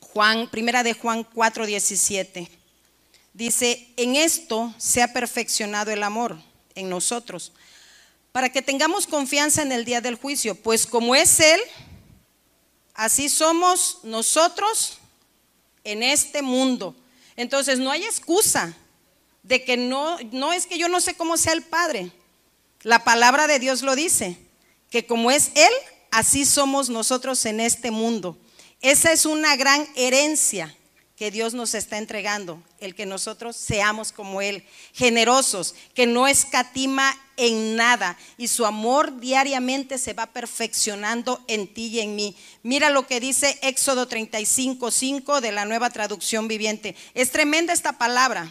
Juan, 0.00 0.48
primera 0.48 0.84
de 0.84 0.94
Juan 0.94 1.26
4:17. 1.34 2.48
Dice, 3.34 3.88
en 3.96 4.14
esto 4.14 4.72
se 4.78 5.02
ha 5.02 5.12
perfeccionado 5.12 5.90
el 5.90 6.04
amor 6.04 6.38
en 6.76 6.88
nosotros 6.88 7.52
para 8.32 8.50
que 8.50 8.62
tengamos 8.62 9.06
confianza 9.06 9.62
en 9.62 9.72
el 9.72 9.84
día 9.84 10.00
del 10.00 10.16
juicio, 10.16 10.54
pues 10.54 10.86
como 10.86 11.14
es 11.14 11.40
Él, 11.40 11.60
así 12.94 13.28
somos 13.28 13.98
nosotros 14.02 14.98
en 15.84 16.02
este 16.02 16.42
mundo. 16.42 16.94
Entonces 17.36 17.78
no 17.78 17.90
hay 17.90 18.04
excusa 18.04 18.76
de 19.42 19.64
que 19.64 19.76
no, 19.76 20.18
no 20.32 20.52
es 20.52 20.66
que 20.66 20.78
yo 20.78 20.88
no 20.88 21.00
sé 21.00 21.14
cómo 21.14 21.36
sea 21.36 21.52
el 21.52 21.62
Padre. 21.62 22.12
La 22.82 23.04
palabra 23.04 23.46
de 23.46 23.58
Dios 23.58 23.82
lo 23.82 23.96
dice, 23.96 24.38
que 24.90 25.06
como 25.06 25.30
es 25.30 25.50
Él, 25.54 25.72
así 26.10 26.44
somos 26.44 26.90
nosotros 26.90 27.44
en 27.46 27.60
este 27.60 27.90
mundo. 27.90 28.36
Esa 28.80 29.12
es 29.12 29.26
una 29.26 29.56
gran 29.56 29.86
herencia 29.96 30.74
que 31.18 31.32
Dios 31.32 31.52
nos 31.52 31.74
está 31.74 31.98
entregando, 31.98 32.62
el 32.78 32.94
que 32.94 33.04
nosotros 33.04 33.56
seamos 33.56 34.12
como 34.12 34.40
Él, 34.40 34.64
generosos, 34.94 35.74
que 35.92 36.06
no 36.06 36.28
escatima 36.28 37.12
en 37.36 37.74
nada 37.74 38.16
y 38.36 38.46
su 38.46 38.64
amor 38.64 39.18
diariamente 39.18 39.98
se 39.98 40.12
va 40.12 40.26
perfeccionando 40.26 41.42
en 41.48 41.74
ti 41.74 41.88
y 41.88 42.00
en 42.00 42.14
mí. 42.14 42.36
Mira 42.62 42.88
lo 42.90 43.08
que 43.08 43.18
dice 43.18 43.58
Éxodo 43.62 44.06
35, 44.06 44.92
5 44.92 45.40
de 45.40 45.50
la 45.50 45.64
nueva 45.64 45.90
traducción 45.90 46.46
viviente. 46.46 46.94
Es 47.14 47.32
tremenda 47.32 47.72
esta 47.72 47.98
palabra, 47.98 48.48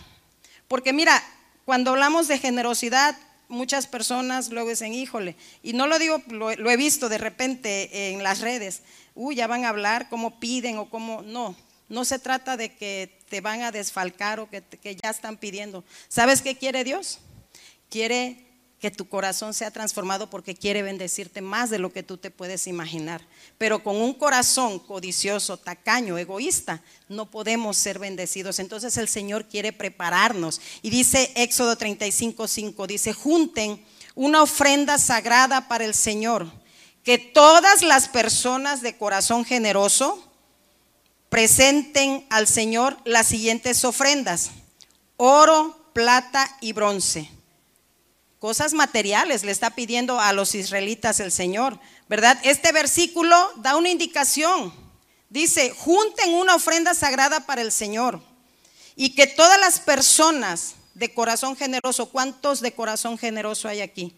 porque 0.68 0.92
mira, 0.92 1.24
cuando 1.64 1.92
hablamos 1.92 2.28
de 2.28 2.38
generosidad, 2.38 3.18
muchas 3.48 3.88
personas 3.88 4.50
luego 4.50 4.72
dicen, 4.72 4.94
híjole, 4.94 5.38
y 5.64 5.72
no 5.72 5.88
lo 5.88 6.00
digo, 6.00 6.22
lo, 6.28 6.54
lo 6.54 6.70
he 6.70 6.76
visto 6.76 7.08
de 7.08 7.18
repente 7.18 8.10
en 8.10 8.24
las 8.24 8.42
redes, 8.42 8.82
uy, 9.16 9.36
ya 9.36 9.48
van 9.48 9.64
a 9.64 9.70
hablar 9.70 10.10
cómo 10.10 10.42
piden 10.42 10.80
o 10.80 10.90
cómo, 10.90 11.22
no 11.22 11.56
no 11.89 12.06
se 12.06 12.20
trata 12.20 12.58
de 12.58 12.75
que 12.75 13.20
te 13.29 13.41
van 13.41 13.62
a 13.62 13.72
desfalcar 13.72 14.39
o 14.39 14.50
que, 14.50 14.63
ya 15.01 15.10
están 15.10 15.38
pidiendo. 15.38 15.84
¿Sabes 16.08 16.41
qué 16.41 16.58
quiere 16.58 16.84
Dios? 16.84 17.20
Quiere 17.89 18.46
que 18.79 18.91
tu 18.91 19.10
corazón 19.10 19.53
sea 19.53 19.72
transformado 19.72 20.29
porque 20.29 20.53
quiere 20.53 20.84
bendecirte 20.84 21.41
más 21.41 21.70
de 21.70 21.79
lo 21.79 21.91
que 21.91 22.03
tú 22.03 22.17
te 22.17 22.29
puedes 22.29 22.67
imaginar. 22.67 23.25
Pero 23.58 23.84
con 23.84 23.96
un 23.96 24.13
corazón 24.13 24.79
codicioso, 24.79 25.58
tacaño, 25.58 26.17
egoísta, 26.17 26.84
no 27.10 27.32
podemos 27.32 27.77
ser 27.77 27.98
bendecidos. 27.98 28.60
Entonces 28.60 28.98
el 28.98 29.08
Señor 29.08 29.46
quiere 29.46 29.74
prepararnos. 29.74 30.62
Y 30.84 30.89
dice 30.89 31.32
Éxodo 31.36 31.75
35:5, 31.75 32.86
dice, 32.86 33.13
junten 33.13 33.84
una 34.13 34.41
ofrenda 34.41 34.98
sagrada 34.98 35.67
para 35.67 35.86
el 35.86 35.94
Señor, 35.94 36.48
que 37.03 37.20
todas 37.20 37.84
las 37.84 38.10
personas 38.10 38.82
de 38.82 38.98
corazón 38.98 39.46
generoso, 39.46 40.27
presenten 41.30 42.26
al 42.30 42.48
Señor 42.48 42.98
las 43.06 43.28
siguientes 43.28 43.84
ofrendas, 43.84 44.52
oro, 45.18 45.92
plata 45.94 46.58
y 46.62 46.74
bronce. 46.74 47.30
Cosas 48.40 48.74
materiales 48.74 49.44
le 49.44 49.52
está 49.52 49.72
pidiendo 49.72 50.20
a 50.20 50.32
los 50.32 50.54
israelitas 50.54 51.20
el 51.20 51.32
Señor, 51.32 51.80
¿verdad? 52.08 52.38
Este 52.44 52.72
versículo 52.72 53.36
da 53.58 53.76
una 53.76 53.90
indicación. 53.90 54.72
Dice, 55.30 55.74
junten 55.76 56.34
una 56.34 56.56
ofrenda 56.56 56.94
sagrada 56.94 57.46
para 57.46 57.62
el 57.62 57.72
Señor 57.72 58.22
y 58.96 59.16
que 59.16 59.28
todas 59.28 59.60
las 59.60 59.80
personas 59.80 60.76
de 60.94 61.14
corazón 61.14 61.56
generoso, 61.56 62.10
¿cuántos 62.10 62.62
de 62.62 62.74
corazón 62.74 63.18
generoso 63.18 63.68
hay 63.68 63.82
aquí? 63.82 64.14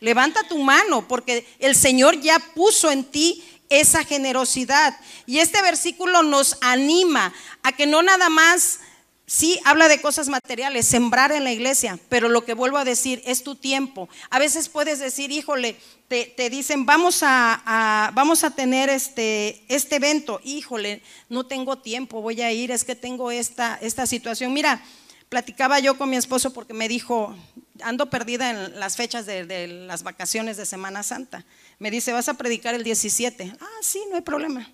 Levanta 0.00 0.46
tu 0.48 0.58
mano 0.58 1.06
porque 1.06 1.46
el 1.58 1.74
Señor 1.74 2.20
ya 2.20 2.38
puso 2.54 2.90
en 2.90 3.04
ti 3.04 3.42
esa 3.68 4.04
generosidad. 4.04 4.98
Y 5.26 5.38
este 5.38 5.62
versículo 5.62 6.22
nos 6.22 6.58
anima 6.60 7.32
a 7.62 7.72
que 7.72 7.86
no 7.86 8.02
nada 8.02 8.28
más, 8.28 8.80
sí, 9.26 9.58
habla 9.64 9.88
de 9.88 10.00
cosas 10.00 10.28
materiales, 10.28 10.86
sembrar 10.86 11.32
en 11.32 11.44
la 11.44 11.52
iglesia, 11.52 11.98
pero 12.08 12.28
lo 12.28 12.44
que 12.44 12.54
vuelvo 12.54 12.78
a 12.78 12.84
decir 12.84 13.22
es 13.24 13.42
tu 13.42 13.54
tiempo. 13.56 14.08
A 14.30 14.38
veces 14.38 14.68
puedes 14.68 14.98
decir, 14.98 15.30
híjole, 15.30 15.76
te, 16.08 16.50
dicen, 16.50 16.86
vamos 16.86 17.20
a, 17.22 18.12
vamos 18.14 18.44
a 18.44 18.50
tener 18.50 18.88
este, 18.88 19.64
este 19.68 19.96
evento, 19.96 20.40
híjole, 20.44 21.02
no 21.28 21.46
tengo 21.46 21.78
tiempo, 21.78 22.22
voy 22.22 22.40
a 22.42 22.52
ir, 22.52 22.70
es 22.70 22.84
que 22.84 22.94
tengo 22.94 23.30
esta, 23.30 23.78
esta 23.80 24.06
situación. 24.06 24.52
Mira, 24.52 24.80
platicaba 25.28 25.80
yo 25.80 25.98
con 25.98 26.10
mi 26.10 26.16
esposo 26.16 26.52
porque 26.52 26.74
me 26.74 26.88
dijo, 26.88 27.34
ando 27.82 28.10
perdida 28.10 28.50
en 28.50 28.78
las 28.78 28.96
fechas 28.96 29.26
de, 29.26 29.66
las 29.66 30.02
vacaciones 30.02 30.56
de 30.56 30.66
Semana 30.66 31.02
Santa. 31.02 31.44
Me 31.78 31.90
dice, 31.90 32.12
vas 32.12 32.28
a 32.28 32.34
predicar 32.34 32.74
el 32.74 32.84
17. 32.84 33.56
Ah, 33.60 33.66
sí, 33.82 34.02
no 34.10 34.16
hay 34.16 34.22
problema. 34.22 34.70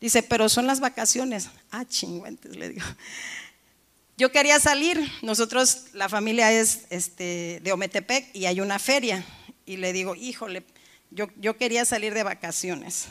Dice, 0.00 0.22
pero 0.22 0.48
son 0.48 0.66
las 0.66 0.80
vacaciones. 0.80 1.48
Ah, 1.70 1.84
chingüentes, 1.84 2.56
le 2.56 2.70
digo. 2.70 2.86
Yo 4.16 4.30
quería 4.30 4.60
salir, 4.60 5.00
nosotros, 5.22 5.86
la 5.94 6.08
familia 6.08 6.52
es 6.52 6.84
este, 6.90 7.60
de 7.62 7.72
Ometepec 7.72 8.34
y 8.34 8.46
hay 8.46 8.60
una 8.60 8.78
feria. 8.78 9.24
Y 9.64 9.78
le 9.78 9.92
digo, 9.92 10.14
híjole, 10.14 10.64
yo, 11.10 11.28
yo 11.36 11.56
quería 11.56 11.84
salir 11.84 12.12
de 12.14 12.22
vacaciones. 12.22 13.06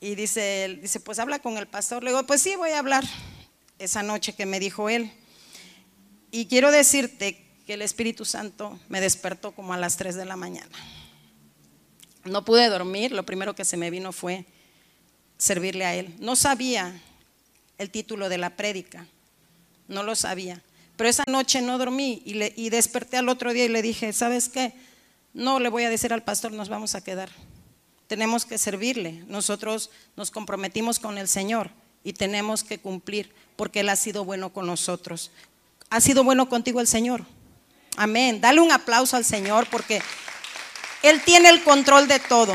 Y 0.00 0.14
dice, 0.14 0.78
dice, 0.80 1.00
pues 1.00 1.18
habla 1.18 1.40
con 1.40 1.56
el 1.56 1.66
pastor. 1.66 2.04
Le 2.04 2.10
digo, 2.10 2.24
pues 2.26 2.42
sí, 2.42 2.54
voy 2.56 2.70
a 2.70 2.78
hablar 2.78 3.04
esa 3.78 4.02
noche 4.02 4.34
que 4.34 4.46
me 4.46 4.60
dijo 4.60 4.88
él. 4.88 5.10
Y 6.30 6.46
quiero 6.46 6.70
decirte 6.70 7.43
que 7.66 7.74
el 7.74 7.82
Espíritu 7.82 8.24
Santo 8.24 8.78
me 8.88 9.00
despertó 9.00 9.52
como 9.52 9.72
a 9.72 9.78
las 9.78 9.96
3 9.96 10.14
de 10.16 10.24
la 10.24 10.36
mañana. 10.36 10.76
No 12.24 12.44
pude 12.44 12.68
dormir, 12.68 13.12
lo 13.12 13.24
primero 13.26 13.54
que 13.54 13.64
se 13.64 13.76
me 13.76 13.90
vino 13.90 14.12
fue 14.12 14.46
servirle 15.38 15.84
a 15.84 15.94
Él. 15.94 16.14
No 16.18 16.36
sabía 16.36 17.00
el 17.78 17.90
título 17.90 18.28
de 18.28 18.38
la 18.38 18.56
prédica, 18.56 19.06
no 19.88 20.02
lo 20.02 20.14
sabía. 20.14 20.62
Pero 20.96 21.10
esa 21.10 21.24
noche 21.26 21.60
no 21.60 21.76
dormí 21.76 22.22
y, 22.24 22.34
le, 22.34 22.52
y 22.56 22.70
desperté 22.70 23.16
al 23.16 23.28
otro 23.28 23.52
día 23.52 23.64
y 23.64 23.68
le 23.68 23.82
dije, 23.82 24.12
¿sabes 24.12 24.48
qué? 24.48 24.72
No 25.32 25.58
le 25.58 25.68
voy 25.68 25.82
a 25.82 25.90
decir 25.90 26.12
al 26.12 26.22
pastor, 26.22 26.52
nos 26.52 26.68
vamos 26.68 26.94
a 26.94 27.02
quedar. 27.02 27.30
Tenemos 28.06 28.44
que 28.44 28.58
servirle. 28.58 29.24
Nosotros 29.26 29.90
nos 30.16 30.30
comprometimos 30.30 31.00
con 31.00 31.18
el 31.18 31.26
Señor 31.26 31.70
y 32.04 32.12
tenemos 32.12 32.62
que 32.62 32.78
cumplir 32.78 33.32
porque 33.56 33.80
Él 33.80 33.88
ha 33.88 33.96
sido 33.96 34.24
bueno 34.24 34.52
con 34.52 34.66
nosotros. 34.66 35.30
¿Ha 35.90 36.00
sido 36.00 36.22
bueno 36.22 36.48
contigo 36.48 36.80
el 36.80 36.86
Señor? 36.86 37.24
Amén. 37.96 38.40
Dale 38.40 38.60
un 38.60 38.72
aplauso 38.72 39.16
al 39.16 39.24
Señor 39.24 39.68
porque 39.70 40.02
Él 41.02 41.22
tiene 41.24 41.48
el 41.48 41.62
control 41.62 42.08
de 42.08 42.18
todo. 42.18 42.54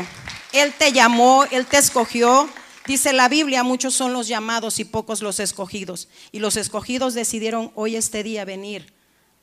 Él 0.52 0.74
te 0.76 0.92
llamó, 0.92 1.44
Él 1.50 1.66
te 1.66 1.78
escogió. 1.78 2.48
Dice 2.86 3.12
la 3.12 3.28
Biblia, 3.28 3.62
muchos 3.62 3.94
son 3.94 4.12
los 4.12 4.28
llamados 4.28 4.78
y 4.80 4.84
pocos 4.84 5.22
los 5.22 5.40
escogidos. 5.40 6.08
Y 6.32 6.40
los 6.40 6.56
escogidos 6.56 7.14
decidieron 7.14 7.72
hoy 7.74 7.96
este 7.96 8.22
día 8.22 8.44
venir 8.44 8.92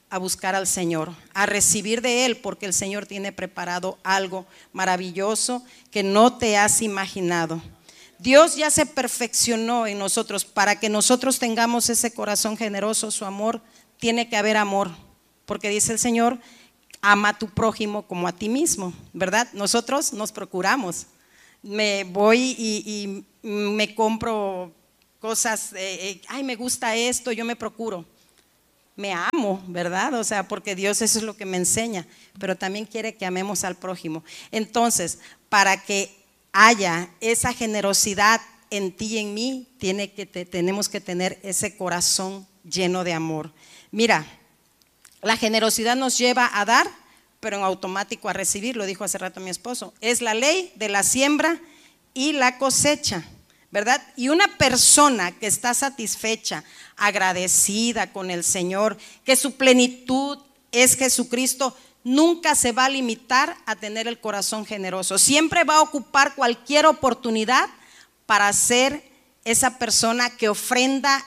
a 0.10 0.20
buscar 0.20 0.56
al 0.56 0.68
Señor, 0.68 1.14
a 1.34 1.46
recibir 1.46 2.02
de 2.02 2.26
Él, 2.26 2.38
porque 2.38 2.66
el 2.66 2.74
Señor 2.74 3.08
tiene 3.08 3.32
preparado 3.32 3.98
algo 4.04 4.46
maravilloso 4.74 5.64
que 5.92 6.04
no 6.04 6.38
te 6.38 6.58
has 6.58 6.82
imaginado. 6.82 7.62
Dios 8.20 8.56
ya 8.56 8.70
se 8.70 8.86
perfeccionó 8.86 9.86
en 9.88 10.00
nosotros 10.00 10.46
para 10.46 10.80
que 10.80 10.90
nosotros 10.90 11.40
tengamos 11.40 11.90
ese 11.90 12.14
corazón 12.14 12.58
generoso, 12.58 13.12
su 13.12 13.26
amor, 13.26 13.62
tiene 14.00 14.30
que 14.30 14.38
haber 14.38 14.58
amor 14.58 14.92
porque 15.48 15.70
dice 15.70 15.94
el 15.94 15.98
Señor, 15.98 16.38
ama 17.02 17.30
a 17.30 17.40
tu 17.40 17.48
prójimo 17.50 18.04
como 18.06 18.28
a 18.28 18.34
ti 18.34 18.50
mismo, 18.50 18.94
¿verdad? 19.14 19.48
Nosotros 19.54 20.14
nos 20.14 20.32
procuramos. 20.32 21.08
Me 21.64 22.04
voy 22.04 22.56
y, 22.60 23.26
me 23.42 23.96
compro 23.96 24.74
cosas, 25.20 25.72
eh, 25.74 26.10
eh, 26.10 26.22
ay, 26.28 26.44
me 26.44 26.56
gusta 26.56 26.96
esto, 26.96 27.32
yo 27.32 27.46
me 27.46 27.56
procuro. 27.56 28.06
Me 28.98 29.14
amo, 29.14 29.64
¿verdad? 29.68 30.14
O 30.16 30.24
sea, 30.24 30.48
porque 30.48 30.76
Dios 30.76 31.02
eso 31.02 31.20
es 31.20 31.24
lo 31.24 31.38
que 31.38 31.46
me 31.46 31.58
enseña, 31.58 32.06
pero 32.40 32.58
también 32.58 32.86
quiere 32.86 33.16
que 33.16 33.26
amemos 33.26 33.64
al 33.64 33.76
prójimo. 33.76 34.24
Entonces, 34.52 35.20
para 35.50 35.82
que 35.82 36.14
haya 36.52 37.10
esa 37.22 37.54
generosidad 37.54 38.42
en 38.70 38.92
ti 38.92 39.06
y 39.06 39.18
en 39.20 39.34
mí, 39.34 39.68
tiene 39.78 40.12
que, 40.12 40.26
tenemos 40.26 40.90
que 40.90 41.00
tener 41.00 41.40
ese 41.42 41.78
corazón 41.78 42.46
lleno 42.70 43.06
de 43.06 43.14
amor. 43.14 43.54
Mira, 43.92 44.26
la 45.28 45.38
generosidad 45.38 45.96
nos 45.96 46.18
lleva 46.18 46.50
a 46.52 46.66
dar, 46.66 46.90
pero 47.40 47.58
en 47.58 47.64
automático 47.64 48.30
a 48.30 48.34
recibir, 48.34 48.78
lo 48.78 48.86
dijo 48.86 49.04
hace 49.04 49.18
rato 49.18 49.42
mi 49.42 49.50
esposo. 49.50 49.94
Es 50.02 50.22
la 50.22 50.34
ley 50.34 50.72
de 50.76 50.90
la 50.90 51.04
siembra 51.04 51.60
y 52.14 52.32
la 52.32 52.58
cosecha, 52.58 53.26
¿verdad? 53.70 54.02
Y 54.16 54.30
una 54.30 54.58
persona 54.58 55.32
que 55.38 55.46
está 55.46 55.74
satisfecha, 55.74 56.64
agradecida 56.96 58.12
con 58.12 58.32
el 58.32 58.44
Señor, 58.44 58.98
que 59.26 59.36
su 59.36 59.56
plenitud 59.56 60.40
es 60.72 60.96
Jesucristo, 60.96 61.76
nunca 62.04 62.56
se 62.56 62.72
va 62.72 62.86
a 62.86 62.90
limitar 62.90 63.58
a 63.66 63.76
tener 63.76 64.08
el 64.08 64.20
corazón 64.20 64.66
generoso. 64.66 65.18
Siempre 65.18 65.66
va 65.66 65.76
a 65.76 65.82
ocupar 65.82 66.36
cualquier 66.36 66.86
oportunidad 66.86 67.70
para 68.26 68.52
ser 68.54 69.04
esa 69.44 69.78
persona 69.78 70.30
que 70.38 70.48
ofrenda 70.50 71.24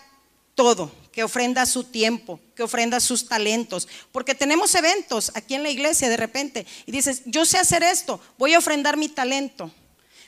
todo 0.54 0.90
que 1.20 1.24
ofrenda 1.24 1.66
su 1.66 1.84
tiempo, 1.84 2.40
que 2.56 2.62
ofrenda 2.62 2.98
sus 2.98 3.28
talentos. 3.28 3.86
Porque 4.10 4.34
tenemos 4.34 4.74
eventos 4.74 5.30
aquí 5.34 5.54
en 5.54 5.62
la 5.62 5.68
iglesia 5.68 6.08
de 6.08 6.16
repente 6.16 6.66
y 6.86 6.92
dices, 6.92 7.20
yo 7.26 7.44
sé 7.44 7.58
hacer 7.58 7.82
esto, 7.82 8.18
voy 8.38 8.54
a 8.54 8.58
ofrendar 8.58 8.96
mi 8.96 9.10
talento. 9.10 9.70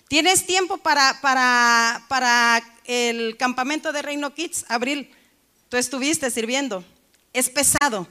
¿Tienes 0.06 0.44
tiempo 0.44 0.76
para, 0.76 1.18
para, 1.22 2.04
para 2.10 2.62
el 2.84 3.38
campamento 3.38 3.90
de 3.90 4.02
Reino 4.02 4.34
Kids? 4.34 4.66
Abril, 4.68 5.10
tú 5.70 5.78
estuviste 5.78 6.30
sirviendo. 6.30 6.84
Es 7.32 7.48
pesado, 7.48 8.06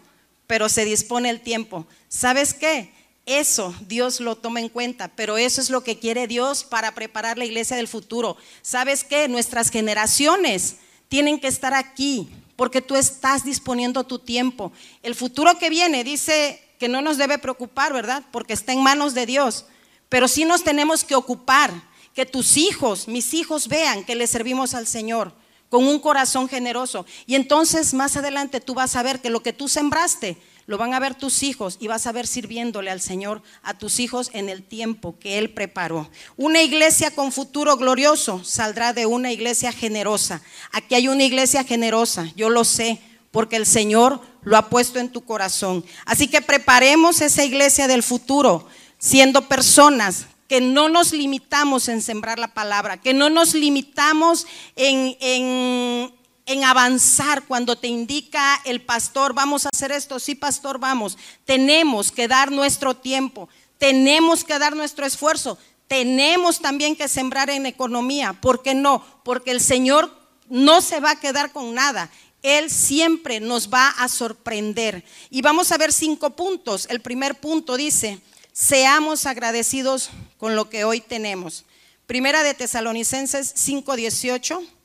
pero 0.48 0.68
se 0.68 0.84
dispone 0.84 1.30
el 1.30 1.42
tiempo. 1.42 1.86
¿Sabes 2.10 2.56
qué? 2.56 2.92
Eso 3.28 3.76
Dios 3.82 4.20
lo 4.20 4.38
toma 4.38 4.60
en 4.60 4.70
cuenta, 4.70 5.10
pero 5.10 5.38
eso 5.38 5.62
es 5.62 5.70
lo 5.70 5.84
que 5.84 6.00
quiere 6.00 6.26
Dios 6.26 6.64
para 6.64 6.96
preparar 6.96 7.38
la 7.38 7.46
iglesia 7.46 7.78
del 7.78 7.88
futuro. 7.88 8.38
¿Sabes 8.64 9.04
qué? 9.04 9.28
Nuestras 9.28 9.70
generaciones 9.70 10.78
tienen 11.10 11.40
que 11.40 11.48
estar 11.48 11.76
aquí 11.76 12.28
porque 12.62 12.80
tú 12.80 12.96
estás 12.96 13.44
disponiendo 13.44 14.04
tu 14.04 14.20
tiempo. 14.20 14.72
El 15.02 15.16
futuro 15.16 15.58
que 15.58 15.72
viene 15.72 16.04
dice 16.04 16.62
que 16.78 16.88
no 16.88 17.02
nos 17.02 17.18
debe 17.18 17.40
preocupar, 17.40 17.92
¿verdad? 17.92 18.22
Porque 18.32 18.54
está 18.54 18.72
en 18.72 18.84
manos 18.84 19.16
de 19.16 19.26
Dios. 19.26 19.66
Pero 20.10 20.28
sí 20.28 20.46
nos 20.46 20.64
tenemos 20.64 21.04
que 21.04 21.16
ocupar, 21.16 21.72
que 22.14 22.28
tus 22.28 22.58
hijos, 22.58 23.08
mis 23.08 23.34
hijos 23.34 23.68
vean 23.68 24.04
que 24.04 24.14
le 24.14 24.28
servimos 24.28 24.76
al 24.76 24.86
Señor 24.86 25.34
con 25.70 25.88
un 25.88 25.98
corazón 25.98 26.48
generoso. 26.48 27.08
Y 27.26 27.34
entonces 27.34 27.96
más 27.96 28.16
adelante 28.16 28.62
tú 28.62 28.76
vas 28.76 28.96
a 28.96 29.02
ver 29.02 29.22
que 29.22 29.32
lo 29.32 29.42
que 29.42 29.54
tú 29.54 29.68
sembraste, 29.68 30.38
lo 30.72 30.78
van 30.78 30.94
a 30.94 31.02
ver 31.02 31.16
tus 31.16 31.44
hijos 31.44 31.76
y 31.82 31.88
vas 31.88 32.08
a 32.08 32.14
ver 32.14 32.26
sirviéndole 32.26 32.90
al 32.92 33.02
Señor 33.02 33.44
a 33.62 33.78
tus 33.78 34.00
hijos 34.00 34.32
en 34.32 34.48
el 34.48 34.64
tiempo 34.64 35.20
que 35.20 35.38
Él 35.38 35.50
preparó. 35.50 36.10
Una 36.38 36.62
iglesia 36.62 37.12
con 37.12 37.34
futuro 37.34 37.76
glorioso 37.76 38.42
saldrá 38.46 38.94
de 38.94 39.06
una 39.06 39.34
iglesia 39.34 39.74
generosa. 39.74 40.42
Aquí 40.72 40.96
hay 40.96 41.10
una 41.10 41.26
iglesia 41.26 41.66
generosa, 41.66 42.32
yo 42.38 42.50
lo 42.50 42.64
sé, 42.64 43.02
porque 43.32 43.58
el 43.58 43.66
Señor 43.66 44.22
lo 44.44 44.56
ha 44.56 44.70
puesto 44.70 44.98
en 44.98 45.10
tu 45.10 45.26
corazón. 45.26 45.84
Así 46.06 46.30
que 46.30 46.42
preparemos 46.42 47.20
esa 47.20 47.44
iglesia 47.44 47.90
del 47.90 48.02
futuro, 48.02 48.66
siendo 48.98 49.50
personas 49.50 50.28
que 50.48 50.62
no 50.62 50.88
nos 50.88 51.12
limitamos 51.12 51.90
en 51.90 52.02
sembrar 52.02 52.40
la 52.40 52.54
palabra, 52.54 52.96
que 52.96 53.14
no 53.14 53.30
nos 53.30 53.56
limitamos 53.56 54.48
en, 54.78 55.18
en 55.20 56.14
en 56.46 56.64
avanzar 56.64 57.44
cuando 57.46 57.76
te 57.76 57.88
indica 57.88 58.62
el 58.66 58.82
pastor, 58.82 59.34
vamos 59.34 59.66
a 59.66 59.70
hacer 59.74 59.92
esto, 59.92 60.20
sí 60.20 60.36
pastor, 60.36 60.80
vamos. 60.80 61.18
Tenemos 61.46 62.12
que 62.12 62.28
dar 62.28 62.52
nuestro 62.52 62.96
tiempo, 62.96 63.50
tenemos 63.78 64.44
que 64.44 64.60
dar 64.60 64.76
nuestro 64.76 65.06
esfuerzo, 65.06 65.58
tenemos 65.88 66.60
también 66.60 66.96
que 66.96 67.08
sembrar 67.08 67.50
en 67.50 67.66
economía. 67.66 68.34
¿Por 68.34 68.64
qué 68.64 68.74
no? 68.74 69.06
Porque 69.24 69.52
el 69.52 69.62
Señor 69.62 70.16
no 70.50 70.82
se 70.82 71.00
va 71.00 71.12
a 71.12 71.20
quedar 71.20 71.52
con 71.52 71.74
nada. 71.74 72.10
Él 72.44 72.70
siempre 72.70 73.40
nos 73.40 73.70
va 73.70 73.90
a 73.90 74.08
sorprender. 74.08 75.04
Y 75.30 75.42
vamos 75.42 75.72
a 75.72 75.78
ver 75.78 75.94
cinco 75.94 76.32
puntos. 76.36 76.88
El 76.90 77.02
primer 77.02 77.40
punto 77.40 77.78
dice, 77.78 78.20
seamos 78.52 79.26
agradecidos 79.26 80.10
con 80.38 80.56
lo 80.56 80.70
que 80.70 80.84
hoy 80.84 81.02
tenemos. 81.02 81.66
Primera 82.08 82.44
de 82.44 82.54
Tesalonicenses 82.54 83.54
5:18. 83.56 84.81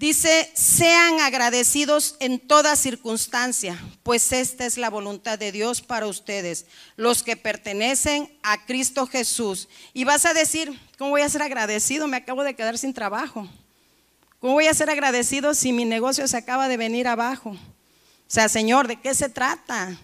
Dice, 0.00 0.50
sean 0.54 1.20
agradecidos 1.20 2.16
en 2.20 2.38
toda 2.38 2.74
circunstancia, 2.74 3.78
pues 4.02 4.32
esta 4.32 4.64
es 4.64 4.78
la 4.78 4.88
voluntad 4.88 5.38
de 5.38 5.52
Dios 5.52 5.82
para 5.82 6.06
ustedes, 6.06 6.64
los 6.96 7.22
que 7.22 7.36
pertenecen 7.36 8.34
a 8.42 8.64
Cristo 8.64 9.06
Jesús. 9.06 9.68
Y 9.92 10.04
vas 10.04 10.24
a 10.24 10.32
decir, 10.32 10.72
¿cómo 10.96 11.10
voy 11.10 11.20
a 11.20 11.28
ser 11.28 11.42
agradecido? 11.42 12.08
Me 12.08 12.16
acabo 12.16 12.44
de 12.44 12.54
quedar 12.54 12.78
sin 12.78 12.94
trabajo. 12.94 13.46
¿Cómo 14.38 14.54
voy 14.54 14.68
a 14.68 14.72
ser 14.72 14.88
agradecido 14.88 15.52
si 15.52 15.70
mi 15.70 15.84
negocio 15.84 16.26
se 16.26 16.38
acaba 16.38 16.68
de 16.68 16.78
venir 16.78 17.06
abajo? 17.06 17.50
O 17.50 17.58
sea, 18.26 18.48
Señor, 18.48 18.88
¿de 18.88 18.96
qué 18.96 19.14
se 19.14 19.28
trata? 19.28 19.98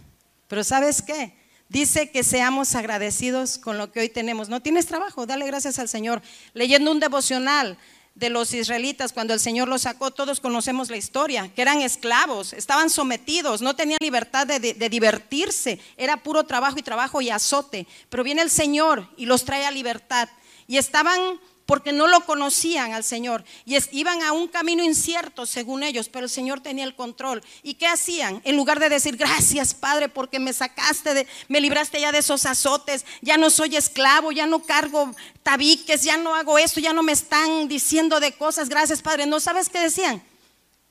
Pero 0.46 0.62
¿sabes 0.62 1.00
qué? 1.00 1.32
Dice 1.70 2.10
que 2.10 2.22
seamos 2.22 2.74
agradecidos 2.74 3.56
con 3.56 3.78
lo 3.78 3.90
que 3.90 4.00
hoy 4.00 4.10
tenemos. 4.10 4.50
¿No 4.50 4.60
tienes 4.60 4.84
trabajo? 4.84 5.24
Dale 5.24 5.46
gracias 5.46 5.78
al 5.78 5.88
Señor. 5.88 6.20
Leyendo 6.52 6.92
un 6.92 7.00
devocional 7.00 7.78
de 8.16 8.30
los 8.30 8.54
israelitas 8.54 9.12
cuando 9.12 9.34
el 9.34 9.40
Señor 9.40 9.68
los 9.68 9.82
sacó, 9.82 10.10
todos 10.10 10.40
conocemos 10.40 10.88
la 10.88 10.96
historia, 10.96 11.52
que 11.54 11.60
eran 11.60 11.82
esclavos, 11.82 12.54
estaban 12.54 12.88
sometidos, 12.88 13.60
no 13.60 13.76
tenían 13.76 13.98
libertad 14.00 14.46
de, 14.46 14.58
divertirse, 14.88 15.78
era 15.98 16.22
puro 16.22 16.44
trabajo 16.44 16.78
y 16.78 16.82
trabajo 16.82 17.20
y 17.20 17.28
azote, 17.28 17.86
pero 18.08 18.24
viene 18.24 18.40
el 18.40 18.50
Señor 18.50 19.06
y 19.18 19.26
los 19.26 19.44
trae 19.44 19.66
a 19.66 19.70
libertad. 19.70 20.30
Y 20.66 20.78
estaban 20.78 21.38
porque 21.66 21.92
no 21.92 22.06
lo 22.06 22.24
conocían 22.24 22.92
al 22.92 23.02
Señor 23.02 23.44
y 23.64 23.76
iban 23.90 24.22
a 24.22 24.32
un 24.32 24.46
camino 24.46 24.84
incierto 24.84 25.46
según 25.46 25.82
ellos, 25.82 26.08
pero 26.08 26.26
el 26.26 26.30
Señor 26.30 26.60
tenía 26.60 26.84
el 26.84 26.94
control. 26.94 27.42
¿Y 27.64 27.74
qué 27.74 27.88
hacían? 27.88 28.40
En 28.44 28.56
lugar 28.56 28.78
de 28.78 28.88
decir, 28.88 29.16
gracias 29.16 29.74
Padre, 29.74 30.08
porque 30.08 30.38
me 30.38 30.52
sacaste, 30.52 31.12
de, 31.12 31.26
me 31.48 31.60
libraste 31.60 32.00
ya 32.00 32.12
de 32.12 32.18
esos 32.18 32.46
azotes, 32.46 33.04
ya 33.20 33.36
no 33.36 33.50
soy 33.50 33.76
esclavo, 33.76 34.30
ya 34.30 34.46
no 34.46 34.62
cargo 34.62 35.12
tabiques, 35.42 36.04
ya 36.04 36.16
no 36.16 36.36
hago 36.36 36.56
esto, 36.56 36.78
ya 36.78 36.92
no 36.92 37.02
me 37.02 37.12
están 37.12 37.66
diciendo 37.66 38.20
de 38.20 38.32
cosas, 38.32 38.68
gracias 38.68 39.02
Padre. 39.02 39.26
¿No 39.26 39.40
sabes 39.40 39.68
qué 39.68 39.80
decían? 39.80 40.22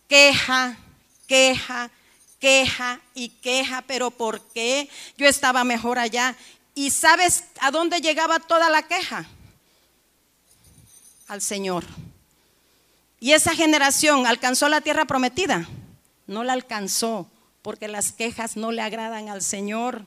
Queja, 0.09 0.77
queja, 1.25 1.89
queja 2.39 2.99
y 3.13 3.29
queja, 3.29 3.81
pero 3.87 4.11
¿por 4.11 4.41
qué? 4.41 4.89
Yo 5.17 5.25
estaba 5.25 5.63
mejor 5.63 5.99
allá. 5.99 6.35
¿Y 6.73 6.91
sabes 6.91 7.45
a 7.61 7.71
dónde 7.71 8.01
llegaba 8.01 8.39
toda 8.39 8.69
la 8.69 8.83
queja? 8.83 9.25
Al 11.27 11.41
Señor. 11.41 11.83
¿Y 13.19 13.33
esa 13.33 13.55
generación 13.55 14.27
alcanzó 14.27 14.69
la 14.69 14.81
tierra 14.81 15.05
prometida? 15.05 15.67
No 16.27 16.43
la 16.43 16.53
alcanzó 16.53 17.29
porque 17.65 17.87
las 17.87 18.11
quejas 18.11 18.57
no 18.57 18.71
le 18.71 18.83
agradan 18.83 19.27
al 19.27 19.41
Señor. 19.41 20.05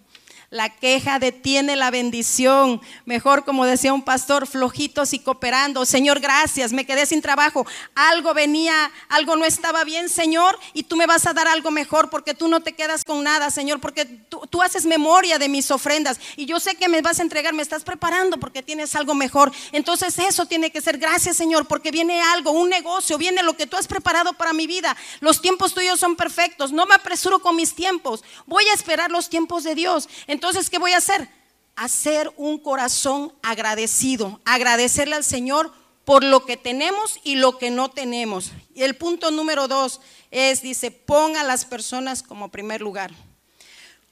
La 0.51 0.71
queja 0.71 1.19
detiene 1.19 1.77
la 1.77 1.91
bendición. 1.91 2.81
Mejor, 3.05 3.45
como 3.45 3.67
decía 3.67 3.93
un 3.93 4.03
pastor, 4.03 4.47
flojitos 4.47 5.13
y 5.13 5.19
cooperando. 5.19 5.85
Señor, 5.85 6.21
gracias, 6.21 6.73
me 6.73 6.87
quedé 6.87 7.05
sin 7.05 7.21
trabajo. 7.21 7.67
Algo 7.95 8.33
venía, 8.33 8.91
algo 9.11 9.37
no 9.37 9.45
estaba 9.45 9.85
bien, 9.85 10.09
Señor, 10.09 10.59
y 10.73 10.85
tú 10.85 10.97
me 10.97 11.05
vas 11.05 11.27
a 11.27 11.35
dar 11.35 11.49
algo 11.49 11.71
mejor 11.71 12.09
porque 12.09 12.33
tú 12.33 12.49
no 12.49 12.61
te 12.61 12.73
quedas 12.73 13.05
con 13.05 13.23
nada, 13.23 13.51
Señor, 13.51 13.79
porque 13.79 14.07
tú, 14.07 14.41
tú 14.49 14.63
haces 14.63 14.87
memoria 14.87 15.39
de 15.39 15.51
mis 15.51 15.71
ofrendas 15.71 16.19
y 16.35 16.47
yo 16.47 16.59
sé 16.61 16.77
que 16.77 16.89
me 16.89 17.03
vas 17.03 17.19
a 17.19 17.23
entregar, 17.25 17.53
me 17.53 17.63
estás 17.63 17.85
preparando 17.85 18.39
porque 18.39 18.63
tienes 18.63 18.95
algo 18.95 19.15
mejor. 19.15 19.53
Entonces 19.73 20.19
eso 20.19 20.47
tiene 20.47 20.71
que 20.71 20.81
ser 20.81 20.97
gracias, 20.97 21.37
Señor, 21.37 21.67
porque 21.67 21.91
viene 21.91 22.23
algo, 22.23 22.53
un 22.53 22.71
negocio, 22.71 23.19
viene 23.19 23.43
lo 23.43 23.55
que 23.55 23.67
tú 23.67 23.77
has 23.77 23.87
preparado 23.87 24.33
para 24.33 24.55
mi 24.55 24.67
vida. 24.67 24.97
Los 25.21 25.43
tiempos 25.43 25.75
tuyos 25.75 26.01
son 26.01 26.17
perfectos. 26.17 26.73
No 26.73 26.87
me 26.87 26.95
apresuro 26.95 27.41
con 27.41 27.48
mis 27.53 27.75
tiempos. 27.75 28.25
Voy 28.47 28.65
a 28.69 28.75
esperar 28.75 29.11
los 29.11 29.29
tiempos 29.29 29.65
de 29.65 29.75
Dios. 29.75 30.09
Entonces, 30.27 30.71
¿qué 30.71 30.79
voy 30.79 30.93
a 30.93 30.99
hacer? 30.99 31.29
Hacer 31.77 32.33
un 32.37 32.59
corazón 32.59 33.33
agradecido, 33.43 34.41
agradecerle 34.45 35.15
al 35.15 35.25
Señor 35.25 35.73
por 36.05 36.25
lo 36.25 36.47
que 36.47 36.57
tenemos 36.57 37.21
y 37.23 37.37
lo 37.37 37.59
que 37.59 37.71
no 37.71 37.91
tenemos. 37.91 38.53
Y 38.75 38.83
el 38.83 38.97
punto 38.97 39.31
número 39.31 39.69
dos 39.69 40.01
es, 40.31 40.63
dice, 40.63 40.91
ponga 40.91 41.43
a 41.43 41.45
las 41.45 41.65
personas 41.65 42.23
como 42.23 42.51
primer 42.51 42.81
lugar. 42.81 43.13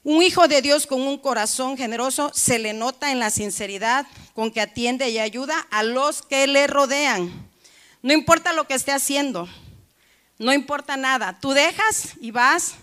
Un 0.03 0.23
hijo 0.23 0.47
de 0.47 0.61
Dios 0.61 0.87
con 0.87 1.01
un 1.01 1.17
corazón 1.17 1.75
generoso 1.75 2.31
se 2.33 2.59
le 2.59 2.73
nota 2.73 3.11
en 3.11 3.19
la 3.19 3.29
sinceridad 3.29 4.07
con 4.33 4.51
que 4.51 4.61
atiende 4.61 5.09
y 5.09 5.19
ayuda 5.19 5.67
a 5.71 5.83
los 5.83 6.21
que 6.21 6.47
le 6.47 6.67
rodean. 6.67 7.49
No 8.01 8.13
importa 8.13 8.53
lo 8.53 8.67
que 8.67 8.75
esté 8.75 8.91
haciendo, 8.91 9.49
no 10.37 10.53
importa 10.53 10.97
nada. 10.97 11.39
Tú 11.41 11.51
dejas 11.51 12.13
y 12.21 12.31
vas 12.31 12.75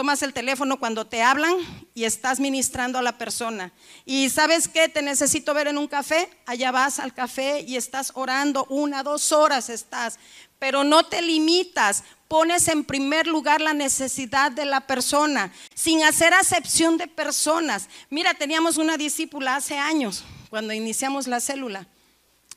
tomas 0.00 0.22
el 0.22 0.32
teléfono 0.32 0.80
cuando 0.80 1.06
te 1.06 1.20
hablan 1.20 1.54
y 1.92 2.04
estás 2.04 2.40
ministrando 2.40 2.98
a 2.98 3.02
la 3.02 3.18
persona. 3.18 3.70
Y 4.06 4.30
sabes 4.30 4.66
qué, 4.66 4.88
te 4.88 5.02
necesito 5.02 5.52
ver 5.52 5.68
en 5.68 5.76
un 5.76 5.88
café, 5.88 6.26
allá 6.46 6.70
vas 6.70 6.98
al 6.98 7.12
café 7.12 7.60
y 7.68 7.76
estás 7.76 8.12
orando, 8.14 8.64
una, 8.70 9.02
dos 9.02 9.30
horas 9.30 9.68
estás, 9.68 10.18
pero 10.58 10.84
no 10.84 11.04
te 11.04 11.20
limitas, 11.20 12.02
pones 12.28 12.68
en 12.68 12.84
primer 12.84 13.26
lugar 13.26 13.60
la 13.60 13.74
necesidad 13.74 14.50
de 14.50 14.64
la 14.64 14.86
persona, 14.86 15.52
sin 15.74 16.02
hacer 16.02 16.32
acepción 16.32 16.96
de 16.96 17.06
personas. 17.06 17.90
Mira, 18.08 18.32
teníamos 18.32 18.78
una 18.78 18.96
discípula 18.96 19.56
hace 19.56 19.76
años, 19.76 20.24
cuando 20.48 20.72
iniciamos 20.72 21.26
la 21.26 21.40
célula. 21.40 21.86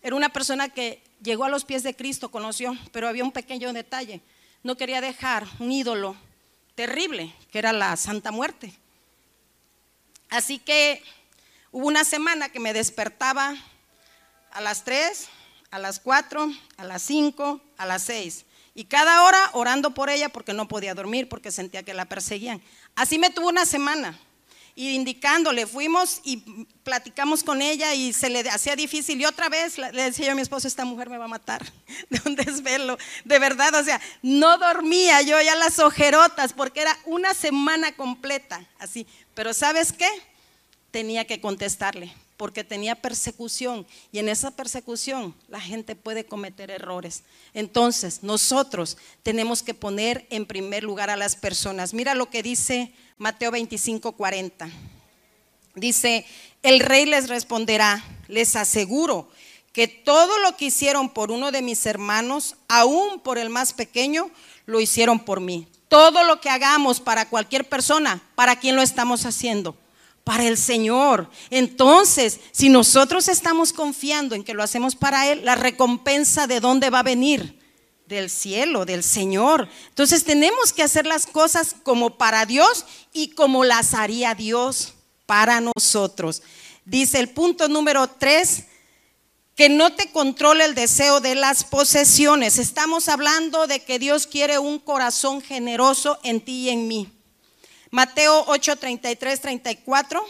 Era 0.01 0.15
una 0.15 0.29
persona 0.29 0.69
que 0.69 1.03
llegó 1.21 1.43
a 1.43 1.49
los 1.49 1.65
pies 1.65 1.83
de 1.83 1.93
Cristo, 1.93 2.31
conoció, 2.31 2.73
pero 2.93 3.09
había 3.09 3.25
un 3.25 3.33
pequeño 3.33 3.73
detalle. 3.73 4.21
No 4.63 4.77
quería 4.77 5.01
dejar 5.01 5.45
un 5.59 5.73
ídolo 5.73 6.15
terrible, 6.75 7.33
que 7.51 7.59
era 7.59 7.73
la 7.73 7.95
Santa 7.95 8.31
Muerte. 8.31 8.73
Así 10.29 10.59
que 10.59 11.03
hubo 11.71 11.87
una 11.87 12.03
semana 12.03 12.49
que 12.49 12.59
me 12.59 12.73
despertaba 12.73 13.55
a 14.51 14.61
las 14.61 14.83
3, 14.83 15.27
a 15.71 15.79
las 15.79 15.99
4, 15.99 16.51
a 16.77 16.83
las 16.83 17.01
5, 17.03 17.61
a 17.77 17.85
las 17.85 18.03
6. 18.03 18.45
Y 18.75 18.85
cada 18.85 19.23
hora 19.23 19.51
orando 19.53 19.93
por 19.93 20.09
ella 20.09 20.29
porque 20.29 20.53
no 20.53 20.67
podía 20.67 20.95
dormir, 20.95 21.29
porque 21.29 21.51
sentía 21.51 21.83
que 21.83 21.93
la 21.93 22.05
perseguían. 22.05 22.61
Así 22.95 23.19
me 23.19 23.29
tuvo 23.29 23.49
una 23.49 23.65
semana 23.65 24.17
y 24.75 24.91
indicándole, 24.95 25.67
fuimos 25.67 26.19
y 26.23 26.37
platicamos 26.83 27.43
con 27.43 27.61
ella 27.61 27.93
y 27.93 28.11
se 28.13 28.29
le 28.29 28.39
hacía 28.49 28.75
difícil. 28.75 29.21
Y 29.21 29.25
otra 29.25 29.49
vez 29.49 29.77
le 29.77 29.91
decía 29.91 30.25
yo 30.25 30.31
a 30.31 30.35
mi 30.35 30.41
esposo, 30.41 30.67
esta 30.67 30.85
mujer 30.85 31.09
me 31.09 31.17
va 31.17 31.25
a 31.25 31.29
matar 31.29 31.63
de 32.09 32.21
un 32.25 32.35
desvelo. 32.35 32.97
De 33.23 33.39
verdad, 33.39 33.75
o 33.75 33.83
sea, 33.83 34.01
no 34.21 34.57
dormía 34.57 35.21
yo 35.21 35.39
ya 35.41 35.55
las 35.55 35.79
ojerotas 35.79 36.53
porque 36.53 36.81
era 36.81 36.97
una 37.05 37.33
semana 37.33 37.91
completa 37.95 38.65
así. 38.79 39.05
Pero 39.35 39.53
¿sabes 39.53 39.93
qué? 39.93 40.09
Tenía 40.91 41.25
que 41.25 41.39
contestarle 41.39 42.13
porque 42.43 42.65
tenía 42.65 42.95
persecución 42.95 43.87
y 44.11 44.19
en 44.19 44.27
esa 44.27 44.51
persecución 44.51 45.33
la 45.47 45.61
gente 45.61 45.95
puede 45.95 46.25
cometer 46.25 46.71
errores. 46.71 47.23
Entonces, 47.53 48.21
nosotros 48.21 48.97
tenemos 49.23 49.63
que 49.63 49.73
poner 49.73 50.27
en 50.29 50.45
primer 50.45 50.83
lugar 50.83 51.09
a 51.09 51.15
las 51.15 51.37
personas. 51.37 51.93
Mira 51.93 52.15
lo 52.15 52.29
que 52.29 52.43
dice 52.43 52.91
Mateo 53.17 53.49
25, 53.49 54.11
40. 54.11 54.69
Dice, 55.75 56.25
el 56.63 56.81
rey 56.81 57.05
les 57.05 57.29
responderá, 57.29 58.03
les 58.27 58.57
aseguro 58.57 59.31
que 59.71 59.87
todo 59.87 60.37
lo 60.39 60.57
que 60.57 60.65
hicieron 60.65 61.11
por 61.11 61.31
uno 61.31 61.49
de 61.49 61.61
mis 61.61 61.85
hermanos, 61.85 62.57
aún 62.67 63.21
por 63.21 63.37
el 63.37 63.49
más 63.49 63.71
pequeño, 63.71 64.29
lo 64.65 64.81
hicieron 64.81 65.21
por 65.21 65.39
mí. 65.39 65.65
Todo 65.87 66.25
lo 66.25 66.41
que 66.41 66.49
hagamos 66.49 66.99
para 66.99 67.29
cualquier 67.29 67.69
persona, 67.69 68.21
¿para 68.35 68.57
quién 68.57 68.75
lo 68.75 68.81
estamos 68.81 69.25
haciendo? 69.25 69.77
Para 70.23 70.47
el 70.47 70.57
Señor. 70.57 71.29
Entonces, 71.49 72.39
si 72.51 72.69
nosotros 72.69 73.27
estamos 73.27 73.73
confiando 73.73 74.35
en 74.35 74.43
que 74.43 74.53
lo 74.53 74.63
hacemos 74.63 74.95
para 74.95 75.29
Él, 75.29 75.43
la 75.43 75.55
recompensa 75.55 76.47
de 76.47 76.59
dónde 76.59 76.89
va 76.89 76.99
a 76.99 77.03
venir? 77.03 77.61
del 78.05 78.29
cielo, 78.29 78.85
del 78.85 79.03
Señor. 79.03 79.67
Entonces 79.89 80.23
tenemos 80.23 80.73
que 80.73 80.83
hacer 80.83 81.05
las 81.05 81.25
cosas 81.25 81.75
como 81.83 82.17
para 82.17 82.45
Dios 82.45 82.85
y 83.11 83.29
como 83.29 83.63
las 83.63 83.93
haría 83.93 84.35
Dios 84.35 84.93
para 85.25 85.61
nosotros. 85.61 86.43
Dice 86.85 87.19
el 87.19 87.29
punto 87.29 87.67
número 87.67 88.07
tres, 88.07 88.65
que 89.55 89.69
no 89.69 89.93
te 89.93 90.11
controle 90.11 90.65
el 90.65 90.75
deseo 90.75 91.19
de 91.19 91.35
las 91.35 91.63
posesiones. 91.63 92.57
Estamos 92.57 93.07
hablando 93.07 93.67
de 93.67 93.79
que 93.81 93.99
Dios 93.99 94.27
quiere 94.27 94.57
un 94.57 94.79
corazón 94.79 95.41
generoso 95.41 96.19
en 96.23 96.41
ti 96.41 96.63
y 96.63 96.69
en 96.69 96.87
mí. 96.87 97.11
Mateo 97.93 98.43
8, 98.47 98.77
33, 98.77 99.39
34, 99.39 100.25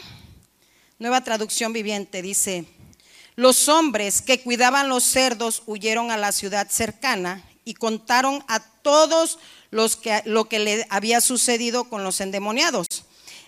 nueva 0.99 1.21
traducción 1.21 1.71
viviente, 1.71 2.21
dice, 2.21 2.65
los 3.37 3.69
hombres 3.69 4.21
que 4.21 4.41
cuidaban 4.41 4.89
los 4.89 5.05
cerdos 5.05 5.63
huyeron 5.65 6.11
a 6.11 6.17
la 6.17 6.33
ciudad 6.33 6.67
cercana 6.69 7.41
y 7.63 7.75
contaron 7.75 8.43
a 8.49 8.59
todos 8.59 9.39
los 9.71 9.95
que, 9.95 10.21
lo 10.25 10.49
que 10.49 10.59
le 10.59 10.85
había 10.89 11.21
sucedido 11.21 11.85
con 11.85 12.03
los 12.03 12.19
endemoniados. 12.19 12.85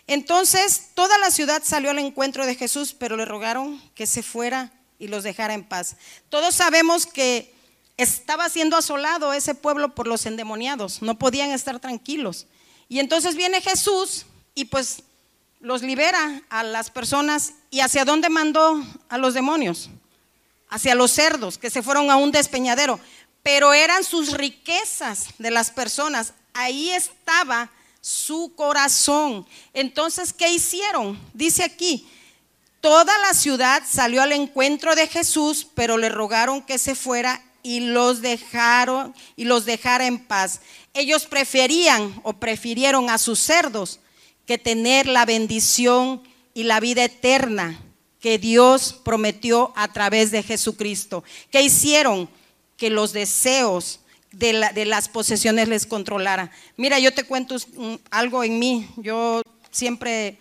Entonces 0.08 0.92
toda 0.94 1.18
la 1.18 1.30
ciudad 1.30 1.62
salió 1.66 1.92
al 1.92 2.00
encuentro 2.00 2.46
de 2.46 2.56
Jesús, 2.56 2.96
pero 2.98 3.18
le 3.18 3.26
rogaron 3.26 3.82
que 3.96 4.08
se 4.08 4.24
fuera 4.24 4.72
y 4.98 5.10
los 5.10 5.26
dejara 5.26 5.56
en 5.56 5.66
paz. 5.66 5.98
Todos 6.30 6.56
sabemos 6.56 7.06
que 7.06 7.54
estaba 7.98 8.48
siendo 8.48 8.78
asolado 8.78 9.34
ese 9.34 9.56
pueblo 9.56 9.94
por 9.94 10.08
los 10.08 10.26
endemoniados, 10.26 11.02
no 11.02 11.20
podían 11.20 11.52
estar 11.52 11.82
tranquilos. 11.82 12.48
Y 12.90 13.00
entonces 13.00 13.36
viene 13.36 13.62
Jesús 13.62 14.26
y 14.54 14.66
pues 14.66 15.04
los 15.60 15.82
libera 15.82 16.42
a 16.50 16.64
las 16.64 16.90
personas 16.90 17.54
y 17.72 17.80
hacia 17.80 18.06
dónde 18.06 18.30
mandó 18.30 18.84
a 19.10 19.18
los 19.18 19.34
demonios? 19.34 19.90
Hacia 20.70 20.96
los 20.96 21.12
cerdos 21.12 21.58
que 21.58 21.70
se 21.70 21.82
fueron 21.82 22.10
a 22.10 22.16
un 22.16 22.32
despeñadero 22.32 23.00
pero 23.46 23.76
eran 23.76 24.04
sus 24.04 24.32
riquezas 24.32 25.28
de 25.38 25.52
las 25.52 25.70
personas. 25.70 26.34
Ahí 26.56 26.90
estaba 26.90 27.70
su 28.02 28.52
corazón. 28.56 29.46
Entonces, 29.72 30.34
¿qué 30.34 30.50
hicieron? 30.50 31.22
Dice 31.32 31.64
aquí, 31.64 32.08
toda 32.82 33.16
la 33.20 33.36
ciudad 33.36 33.84
salió 33.88 34.24
al 34.24 34.32
encuentro 34.32 34.96
de 34.96 35.06
Jesús, 35.06 35.68
pero 35.76 36.00
le 36.00 36.10
rogaron 36.10 36.64
que 36.64 36.80
se 36.80 36.96
fuera 36.96 37.40
y 37.62 37.82
los 37.82 38.24
dejaron 38.24 39.14
y 39.36 39.46
los 39.46 39.66
dejara 39.66 40.08
en 40.08 40.26
paz. 40.26 40.62
Ellos 40.96 41.28
preferían 41.28 42.20
o 42.24 42.34
prefirieron 42.34 43.12
a 43.12 43.20
sus 43.20 43.40
cerdos 43.40 44.00
que 44.48 44.58
tener 44.58 45.06
la 45.06 45.26
bendición 45.26 46.24
y 46.56 46.64
la 46.64 46.80
vida 46.80 47.04
eterna 47.04 47.80
que 48.20 48.40
Dios 48.40 49.00
prometió 49.04 49.72
a 49.76 49.94
través 49.94 50.32
de 50.32 50.42
Jesucristo. 50.42 51.24
¿Qué 51.52 51.62
hicieron? 51.62 52.28
que 52.78 52.90
los 52.90 53.14
deseos 53.14 54.00
de, 54.32 54.86
las 54.86 55.08
posesiones 55.08 55.68
les 55.68 55.86
controlara. 55.86 56.52
Mira, 56.76 57.00
yo 57.00 57.14
te 57.14 57.24
cuento 57.24 57.56
algo 58.12 58.44
en 58.44 58.60
mí. 58.60 58.90
Yo 58.98 59.42
siempre 59.72 60.38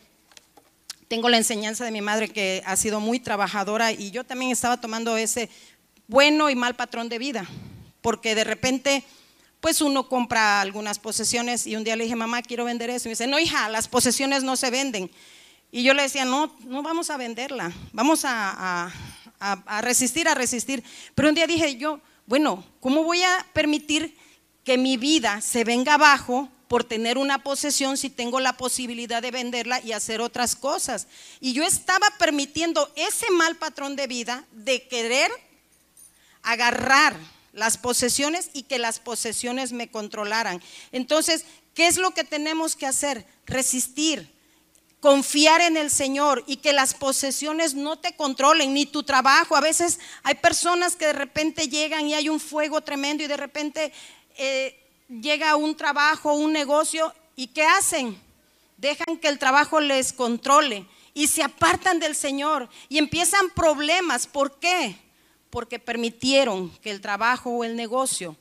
tengo 1.07 1.29
la 1.29 1.37
enseñanza 1.37 1.85
de 1.85 1.93
mi 1.93 2.01
madre 2.01 2.29
que 2.29 2.63
ha 2.67 2.77
sido 2.77 2.99
muy 2.99 3.21
trabajadora 3.21 3.93
y 3.93 4.11
yo 4.11 4.25
también 4.25 4.51
estaba 4.51 4.81
tomando 4.81 5.17
ese 5.17 5.49
bueno 6.09 6.51
y 6.51 6.57
mal 6.57 6.75
patrón 6.75 7.09
de 7.09 7.19
vida, 7.19 7.49
porque 8.03 8.35
de 8.35 8.45
repente 8.45 9.05
pues 9.65 9.81
uno 9.81 10.11
compra 10.11 10.61
algunas 10.61 10.99
posesiones 10.99 11.67
y 11.67 11.75
un 11.75 11.85
día 11.85 11.97
le 11.97 12.05
dije, 12.05 12.15
mamá, 12.15 12.43
quiero 12.43 12.67
vender 12.67 12.91
eso. 12.91 13.09
Y 13.09 13.09
me 13.09 13.13
dice, 13.13 13.27
no, 13.27 13.39
hija, 13.39 13.67
las 13.71 13.89
posesiones 13.89 14.43
no 14.43 14.57
se 14.57 14.71
venden. 14.71 15.11
Y 15.73 15.83
yo 15.83 15.95
le 15.95 16.03
decía, 16.03 16.27
no, 16.27 16.55
no 16.67 16.83
vamos 16.83 17.09
a 17.09 17.17
venderla, 17.17 17.73
vamos 17.95 18.27
a, 18.27 18.93
a, 19.41 19.81
resistir, 19.81 20.29
a 20.29 20.35
resistir. 20.35 20.85
Pero 21.15 21.31
un 21.31 21.35
día 21.35 21.47
dije 21.47 21.77
yo, 21.77 21.99
bueno, 22.27 22.63
¿cómo 22.79 23.05
voy 23.05 23.23
a 23.23 23.47
permitir 23.55 24.15
que 24.65 24.77
mi 24.77 24.99
vida 24.99 25.41
se 25.41 25.65
venga 25.65 25.95
abajo 25.95 26.51
por 26.69 26.85
tener 26.85 27.17
una 27.17 27.43
posesión 27.43 27.97
si 27.97 28.11
tengo 28.11 28.41
la 28.41 28.59
posibilidad 28.59 29.23
de 29.23 29.31
venderla 29.31 29.81
y 29.81 29.93
hacer 29.93 30.21
otras 30.21 30.57
cosas? 30.57 31.07
Y 31.41 31.55
yo 31.55 31.65
estaba 31.65 32.09
permitiendo 32.19 32.93
ese 32.97 33.31
mal 33.31 33.57
patrón 33.57 33.97
de 33.97 34.09
vida 34.09 34.45
de 34.53 34.87
querer 34.89 35.31
agarrar 36.43 37.17
las 37.55 37.79
posesiones 37.79 38.51
y 38.53 38.65
que 38.65 38.79
las 38.79 38.99
posesiones 38.99 39.73
me 39.73 39.89
controlaran. 39.89 40.61
Entonces, 40.93 41.47
¿qué 41.75 41.87
es 41.87 41.97
lo 41.97 42.11
que 42.13 42.25
tenemos 42.25 42.77
que 42.77 42.87
hacer? 42.87 43.25
Resistir, 43.47 44.29
confiar 45.01 45.61
en 45.61 45.77
el 45.77 45.91
Señor 45.91 46.43
y 46.47 46.57
que 46.57 46.73
las 46.73 46.95
posesiones 46.95 47.75
no 47.75 47.99
te 47.99 48.17
controlen, 48.17 48.75
ni 48.75 48.87
tu 48.87 49.05
trabajo. 49.05 49.57
A 49.57 49.61
veces 49.61 50.01
hay 50.25 50.35
personas 50.35 50.97
que 50.97 51.07
de 51.07 51.13
repente 51.13 51.69
llegan 51.69 52.09
y 52.09 52.15
hay 52.15 52.29
un 52.29 52.41
fuego 52.41 52.81
tremendo 52.81 53.23
y 53.23 53.29
de 53.29 53.37
repente 53.37 53.93
eh, 54.37 54.77
llega 55.09 55.57
un 55.57 55.77
trabajo, 55.77 56.35
un 56.35 56.53
negocio 56.53 57.15
y 57.37 57.49
¿qué 57.49 57.63
hacen? 57.63 58.21
Dejan 58.79 59.17
que 59.19 59.29
el 59.29 59.39
trabajo 59.39 59.79
les 59.79 60.13
controle 60.13 60.87
y 61.15 61.29
se 61.29 61.45
apartan 61.45 62.01
del 62.01 62.17
Señor 62.17 62.69
y 62.89 62.99
empiezan 62.99 63.49
problemas. 63.51 64.27
¿Por 64.27 64.59
qué? 64.59 65.04
Porque 65.55 65.79
permitieron 65.79 66.69
que 66.83 66.91
el 66.91 67.01
trabajo 67.01 67.49
o 67.49 67.63
el 67.63 67.77
negocio 67.77 68.37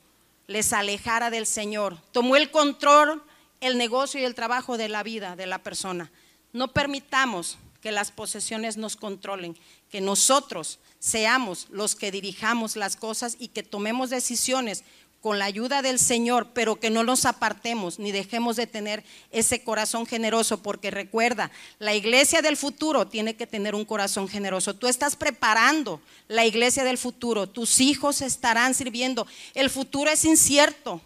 les 0.48 0.72
alejara 0.72 1.30
del 1.30 1.46
Señor. 1.46 1.96
Tomó 2.10 2.34
el 2.34 2.50
control 2.50 3.22
el 3.60 3.78
negocio 3.78 4.20
y 4.20 4.24
el 4.24 4.34
trabajo 4.34 4.76
de 4.76 4.88
la 4.88 5.04
vida 5.04 5.36
de 5.36 5.46
la 5.46 5.62
persona. 5.62 6.10
No 6.52 6.72
permitamos 6.72 7.56
que 7.80 7.92
las 7.92 8.10
posesiones 8.10 8.76
nos 8.76 8.96
controlen, 8.96 9.56
que 9.90 10.00
nosotros 10.00 10.80
seamos 10.98 11.68
los 11.70 11.94
que 11.94 12.10
dirijamos 12.10 12.74
las 12.74 12.96
cosas 12.96 13.36
y 13.38 13.46
que 13.46 13.62
tomemos 13.62 14.10
decisiones 14.10 14.82
con 15.24 15.38
la 15.38 15.46
ayuda 15.46 15.80
del 15.80 15.98
Señor, 15.98 16.48
pero 16.52 16.76
que 16.76 16.90
no 16.90 17.02
nos 17.02 17.24
apartemos 17.24 17.98
ni 17.98 18.12
dejemos 18.12 18.56
de 18.56 18.66
tener 18.66 19.02
ese 19.30 19.64
corazón 19.64 20.04
generoso, 20.04 20.62
porque 20.62 20.90
recuerda, 20.90 21.50
la 21.78 21.94
iglesia 21.94 22.42
del 22.42 22.58
futuro 22.58 23.06
tiene 23.06 23.34
que 23.34 23.46
tener 23.46 23.74
un 23.74 23.86
corazón 23.86 24.28
generoso. 24.28 24.74
Tú 24.74 24.86
estás 24.86 25.16
preparando 25.16 26.02
la 26.28 26.44
iglesia 26.44 26.84
del 26.84 26.98
futuro, 26.98 27.48
tus 27.48 27.80
hijos 27.80 28.20
estarán 28.20 28.74
sirviendo. 28.74 29.26
El 29.54 29.70
futuro 29.70 30.10
es 30.10 30.26
incierto, 30.26 31.00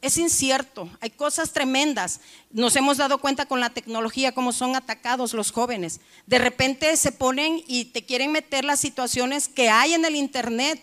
es 0.00 0.16
incierto, 0.16 0.88
hay 1.00 1.10
cosas 1.10 1.52
tremendas. 1.52 2.20
Nos 2.52 2.76
hemos 2.76 2.98
dado 2.98 3.18
cuenta 3.18 3.46
con 3.46 3.58
la 3.58 3.70
tecnología 3.70 4.30
cómo 4.30 4.52
son 4.52 4.76
atacados 4.76 5.34
los 5.34 5.50
jóvenes. 5.50 5.98
De 6.24 6.38
repente 6.38 6.96
se 6.96 7.10
ponen 7.10 7.64
y 7.66 7.86
te 7.86 8.04
quieren 8.04 8.30
meter 8.30 8.64
las 8.64 8.78
situaciones 8.78 9.48
que 9.48 9.70
hay 9.70 9.94
en 9.94 10.04
el 10.04 10.14
Internet 10.14 10.80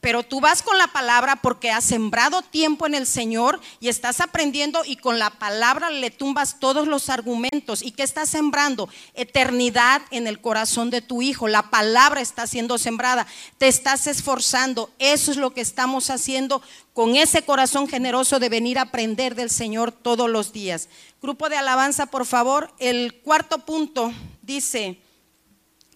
pero 0.00 0.22
tú 0.22 0.40
vas 0.40 0.62
con 0.62 0.78
la 0.78 0.86
palabra 0.88 1.36
porque 1.36 1.70
has 1.70 1.84
sembrado 1.84 2.42
tiempo 2.42 2.86
en 2.86 2.94
el 2.94 3.06
Señor 3.06 3.60
y 3.80 3.88
estás 3.88 4.20
aprendiendo 4.20 4.82
y 4.84 4.96
con 4.96 5.18
la 5.18 5.30
palabra 5.30 5.90
le 5.90 6.10
tumbas 6.10 6.60
todos 6.60 6.86
los 6.86 7.08
argumentos. 7.08 7.82
¿Y 7.82 7.90
qué 7.90 8.04
estás 8.04 8.28
sembrando? 8.28 8.88
Eternidad 9.14 10.02
en 10.10 10.26
el 10.26 10.40
corazón 10.40 10.90
de 10.90 11.02
tu 11.02 11.22
hijo. 11.22 11.48
La 11.48 11.70
palabra 11.70 12.20
está 12.20 12.46
siendo 12.46 12.78
sembrada. 12.78 13.26
Te 13.58 13.66
estás 13.66 14.06
esforzando. 14.06 14.90
Eso 14.98 15.32
es 15.32 15.38
lo 15.38 15.52
que 15.52 15.60
estamos 15.60 16.10
haciendo 16.10 16.62
con 16.92 17.16
ese 17.16 17.42
corazón 17.42 17.88
generoso 17.88 18.38
de 18.38 18.48
venir 18.48 18.78
a 18.78 18.82
aprender 18.82 19.34
del 19.34 19.50
Señor 19.50 19.90
todos 19.90 20.30
los 20.30 20.52
días. 20.52 20.88
Grupo 21.20 21.48
de 21.48 21.56
alabanza, 21.56 22.06
por 22.06 22.26
favor. 22.26 22.72
El 22.78 23.20
cuarto 23.24 23.64
punto 23.64 24.12
dice, 24.42 25.00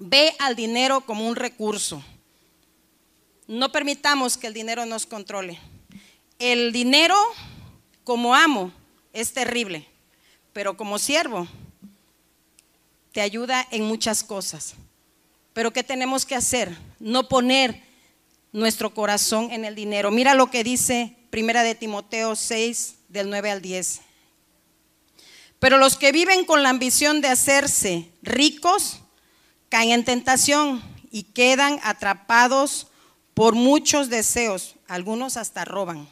ve 0.00 0.34
al 0.40 0.56
dinero 0.56 1.02
como 1.02 1.28
un 1.28 1.36
recurso. 1.36 2.02
No 3.50 3.72
permitamos 3.72 4.36
que 4.36 4.46
el 4.46 4.54
dinero 4.54 4.86
nos 4.86 5.06
controle. 5.06 5.58
El 6.38 6.70
dinero 6.70 7.16
como 8.04 8.32
amo 8.32 8.72
es 9.12 9.32
terrible, 9.32 9.88
pero 10.52 10.76
como 10.76 11.00
siervo 11.00 11.48
te 13.10 13.20
ayuda 13.20 13.66
en 13.72 13.82
muchas 13.82 14.22
cosas. 14.22 14.74
Pero 15.52 15.72
¿qué 15.72 15.82
tenemos 15.82 16.24
que 16.24 16.36
hacer? 16.36 16.78
No 17.00 17.28
poner 17.28 17.82
nuestro 18.52 18.94
corazón 18.94 19.50
en 19.50 19.64
el 19.64 19.74
dinero. 19.74 20.12
Mira 20.12 20.34
lo 20.34 20.48
que 20.48 20.62
dice 20.62 21.16
Primera 21.30 21.64
de 21.64 21.74
Timoteo 21.74 22.36
6 22.36 22.98
del 23.08 23.30
9 23.30 23.50
al 23.50 23.62
10. 23.62 24.00
Pero 25.58 25.76
los 25.76 25.96
que 25.96 26.12
viven 26.12 26.44
con 26.44 26.62
la 26.62 26.68
ambición 26.68 27.20
de 27.20 27.26
hacerse 27.26 28.12
ricos 28.22 29.00
caen 29.68 29.90
en 29.90 30.04
tentación 30.04 30.80
y 31.10 31.24
quedan 31.24 31.80
atrapados 31.82 32.86
por 33.40 33.54
muchos 33.54 34.10
deseos, 34.10 34.74
algunos 34.86 35.38
hasta 35.38 35.64
roban, 35.64 36.06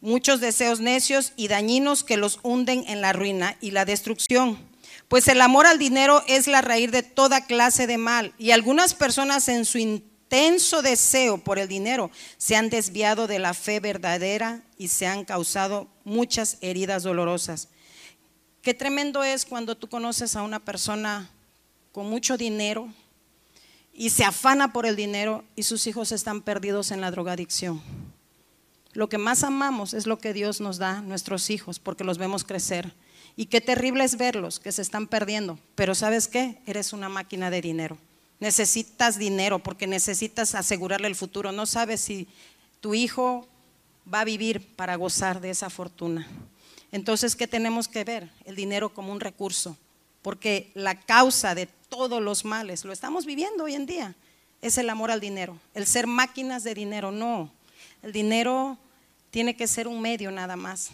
muchos 0.00 0.40
deseos 0.40 0.80
necios 0.80 1.32
y 1.36 1.46
dañinos 1.46 2.02
que 2.02 2.16
los 2.16 2.40
hunden 2.42 2.84
en 2.88 3.00
la 3.00 3.12
ruina 3.12 3.56
y 3.60 3.70
la 3.70 3.84
destrucción. 3.84 4.58
Pues 5.06 5.28
el 5.28 5.40
amor 5.40 5.68
al 5.68 5.78
dinero 5.78 6.24
es 6.26 6.48
la 6.48 6.62
raíz 6.62 6.90
de 6.90 7.04
toda 7.04 7.46
clase 7.46 7.86
de 7.86 7.96
mal 7.96 8.34
y 8.38 8.50
algunas 8.50 8.92
personas 8.92 9.46
en 9.48 9.64
su 9.64 9.78
intenso 9.78 10.82
deseo 10.82 11.38
por 11.38 11.60
el 11.60 11.68
dinero 11.68 12.10
se 12.38 12.56
han 12.56 12.70
desviado 12.70 13.28
de 13.28 13.38
la 13.38 13.54
fe 13.54 13.78
verdadera 13.78 14.62
y 14.76 14.88
se 14.88 15.06
han 15.06 15.24
causado 15.24 15.86
muchas 16.02 16.58
heridas 16.60 17.04
dolorosas. 17.04 17.68
Qué 18.62 18.74
tremendo 18.74 19.22
es 19.22 19.46
cuando 19.46 19.76
tú 19.76 19.88
conoces 19.88 20.34
a 20.34 20.42
una 20.42 20.58
persona 20.58 21.30
con 21.92 22.10
mucho 22.10 22.36
dinero, 22.36 22.92
y 23.92 24.10
se 24.10 24.24
afana 24.24 24.72
por 24.72 24.86
el 24.86 24.96
dinero 24.96 25.44
y 25.56 25.64
sus 25.64 25.86
hijos 25.86 26.12
están 26.12 26.42
perdidos 26.42 26.90
en 26.90 27.00
la 27.00 27.10
drogadicción. 27.10 27.82
Lo 28.92 29.08
que 29.08 29.18
más 29.18 29.44
amamos 29.44 29.94
es 29.94 30.06
lo 30.06 30.18
que 30.18 30.32
Dios 30.32 30.60
nos 30.60 30.78
da, 30.78 31.00
nuestros 31.00 31.50
hijos, 31.50 31.78
porque 31.78 32.02
los 32.02 32.18
vemos 32.18 32.44
crecer. 32.44 32.92
Y 33.36 33.46
qué 33.46 33.60
terrible 33.60 34.02
es 34.02 34.16
verlos 34.16 34.58
que 34.58 34.72
se 34.72 34.82
están 34.82 35.06
perdiendo. 35.06 35.58
Pero 35.76 35.94
sabes 35.94 36.26
qué? 36.26 36.60
Eres 36.66 36.92
una 36.92 37.08
máquina 37.08 37.50
de 37.50 37.60
dinero. 37.60 37.98
Necesitas 38.40 39.18
dinero 39.18 39.60
porque 39.60 39.86
necesitas 39.86 40.54
asegurarle 40.54 41.06
el 41.06 41.14
futuro. 41.14 41.52
No 41.52 41.66
sabes 41.66 42.00
si 42.00 42.26
tu 42.80 42.94
hijo 42.94 43.46
va 44.12 44.20
a 44.20 44.24
vivir 44.24 44.74
para 44.74 44.96
gozar 44.96 45.40
de 45.40 45.50
esa 45.50 45.70
fortuna. 45.70 46.26
Entonces, 46.90 47.36
¿qué 47.36 47.46
tenemos 47.46 47.86
que 47.86 48.02
ver? 48.02 48.30
El 48.44 48.56
dinero 48.56 48.92
como 48.92 49.12
un 49.12 49.20
recurso. 49.20 49.76
Porque 50.22 50.70
la 50.74 51.00
causa 51.00 51.54
de 51.54 51.66
todos 51.66 52.22
los 52.22 52.44
males, 52.44 52.84
lo 52.84 52.92
estamos 52.92 53.26
viviendo 53.26 53.64
hoy 53.64 53.74
en 53.74 53.86
día, 53.86 54.14
es 54.62 54.78
el 54.78 54.90
amor 54.90 55.10
al 55.10 55.20
dinero, 55.20 55.58
el 55.74 55.86
ser 55.86 56.06
máquinas 56.06 56.64
de 56.64 56.74
dinero, 56.74 57.10
no. 57.10 57.50
El 58.02 58.12
dinero 58.12 58.78
tiene 59.30 59.56
que 59.56 59.66
ser 59.66 59.88
un 59.88 60.00
medio 60.00 60.30
nada 60.30 60.56
más, 60.56 60.90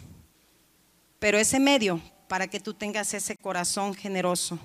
pero 1.19 1.37
ese 1.37 1.59
medio 1.59 2.01
para 2.27 2.47
que 2.47 2.59
tú 2.59 2.73
tengas 2.73 3.13
ese 3.13 3.37
corazón 3.37 3.93
generoso. 3.93 4.59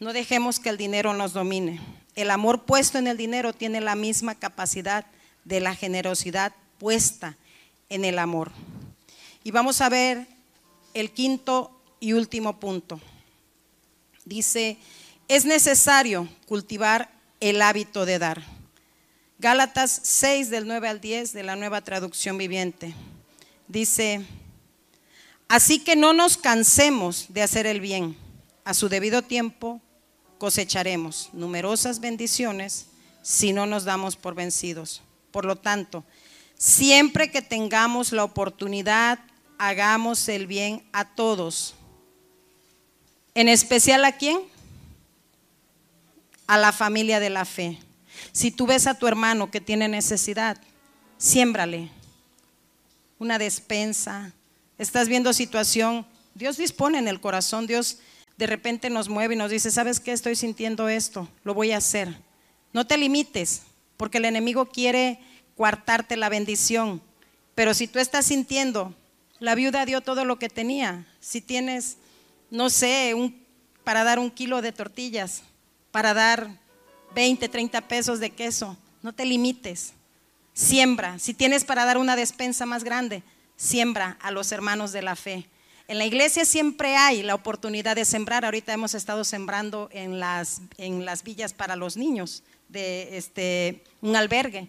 No 0.00 0.12
dejemos 0.12 0.58
que 0.58 0.68
el 0.68 0.76
dinero 0.76 1.14
nos 1.14 1.32
domine. 1.32 1.80
El 2.14 2.30
amor 2.30 2.64
puesto 2.64 2.98
en 2.98 3.06
el 3.06 3.16
dinero 3.16 3.52
tiene 3.52 3.80
la 3.80 3.94
misma 3.94 4.34
capacidad 4.34 5.06
de 5.44 5.60
la 5.60 5.74
generosidad 5.74 6.52
puesta 6.78 7.36
en 7.88 8.04
el 8.04 8.18
amor. 8.18 8.50
Y 9.44 9.50
vamos 9.50 9.80
a 9.80 9.88
ver 9.88 10.26
el 10.94 11.10
quinto 11.10 11.70
y 12.00 12.14
último 12.14 12.58
punto. 12.58 13.00
Dice 14.24 14.78
es 15.28 15.44
necesario 15.44 16.28
cultivar 16.46 17.10
el 17.40 17.62
hábito 17.62 18.04
de 18.04 18.18
dar. 18.18 18.42
Gálatas 19.38 20.00
6 20.02 20.50
del 20.50 20.66
9 20.66 20.88
al 20.88 21.00
10 21.00 21.32
de 21.32 21.42
la 21.42 21.56
nueva 21.56 21.80
traducción 21.80 22.38
viviente. 22.38 22.94
Dice, 23.66 24.24
así 25.48 25.78
que 25.78 25.96
no 25.96 26.12
nos 26.12 26.36
cansemos 26.36 27.26
de 27.30 27.42
hacer 27.42 27.66
el 27.66 27.80
bien. 27.80 28.16
A 28.64 28.74
su 28.74 28.88
debido 28.88 29.22
tiempo 29.22 29.80
cosecharemos 30.38 31.30
numerosas 31.32 31.98
bendiciones 31.98 32.86
si 33.22 33.52
no 33.52 33.66
nos 33.66 33.84
damos 33.84 34.16
por 34.16 34.34
vencidos. 34.34 35.02
Por 35.30 35.44
lo 35.44 35.56
tanto, 35.56 36.04
siempre 36.56 37.30
que 37.30 37.42
tengamos 37.42 38.12
la 38.12 38.24
oportunidad, 38.24 39.18
hagamos 39.58 40.28
el 40.28 40.46
bien 40.46 40.84
a 40.92 41.14
todos. 41.14 41.74
En 43.34 43.48
especial 43.48 44.04
a 44.04 44.12
quién? 44.12 44.38
a 46.52 46.58
la 46.58 46.72
familia 46.72 47.18
de 47.18 47.30
la 47.30 47.46
fe. 47.46 47.78
Si 48.32 48.50
tú 48.50 48.66
ves 48.66 48.86
a 48.86 48.92
tu 48.92 49.06
hermano 49.06 49.50
que 49.50 49.62
tiene 49.62 49.88
necesidad, 49.88 50.58
siémbrale 51.16 51.90
una 53.18 53.38
despensa. 53.38 54.32
Estás 54.76 55.08
viendo 55.08 55.32
situación, 55.32 56.04
Dios 56.34 56.58
dispone 56.58 56.98
en 56.98 57.08
el 57.08 57.22
corazón, 57.22 57.66
Dios 57.66 58.00
de 58.36 58.46
repente 58.46 58.90
nos 58.90 59.08
mueve 59.08 59.32
y 59.34 59.38
nos 59.38 59.50
dice, 59.50 59.70
¿sabes 59.70 59.98
qué? 59.98 60.12
Estoy 60.12 60.36
sintiendo 60.36 60.90
esto, 60.90 61.26
lo 61.42 61.54
voy 61.54 61.72
a 61.72 61.78
hacer. 61.78 62.14
No 62.74 62.86
te 62.86 62.98
limites, 62.98 63.62
porque 63.96 64.18
el 64.18 64.26
enemigo 64.26 64.66
quiere 64.66 65.20
coartarte 65.56 66.16
la 66.16 66.28
bendición. 66.28 67.00
Pero 67.54 67.72
si 67.72 67.88
tú 67.88 67.98
estás 67.98 68.26
sintiendo, 68.26 68.94
la 69.38 69.54
viuda 69.54 69.86
dio 69.86 70.02
todo 70.02 70.26
lo 70.26 70.38
que 70.38 70.50
tenía. 70.50 71.06
Si 71.20 71.40
tienes, 71.40 71.96
no 72.52 72.68
sé, 72.68 73.14
un, 73.14 73.42
para 73.82 74.04
dar 74.04 74.18
un 74.18 74.30
kilo 74.30 74.60
de 74.60 74.72
tortillas, 74.72 75.42
para 75.90 76.12
dar 76.12 76.60
20, 77.14 77.48
30 77.48 77.80
pesos 77.88 78.20
de 78.20 78.28
queso, 78.28 78.76
no 79.00 79.14
te 79.14 79.24
limites. 79.24 79.94
Siembra. 80.52 81.18
Si 81.18 81.32
tienes 81.32 81.64
para 81.64 81.86
dar 81.86 81.96
una 81.96 82.14
despensa 82.14 82.66
más 82.66 82.84
grande, 82.84 83.22
siembra 83.56 84.18
a 84.20 84.30
los 84.30 84.52
hermanos 84.52 84.92
de 84.92 85.00
la 85.00 85.16
fe. 85.16 85.48
En 85.88 85.96
la 85.96 86.04
iglesia 86.04 86.44
siempre 86.44 86.94
hay 86.94 87.22
la 87.22 87.34
oportunidad 87.34 87.96
de 87.96 88.04
sembrar. 88.04 88.44
Ahorita 88.44 88.74
hemos 88.74 88.92
estado 88.92 89.24
sembrando 89.24 89.88
en 89.90 90.20
las, 90.20 90.60
en 90.76 91.06
las 91.06 91.22
villas 91.22 91.54
para 91.54 91.74
los 91.74 91.96
niños 91.96 92.42
de 92.68 93.16
este, 93.16 93.82
un 94.02 94.14
albergue. 94.14 94.68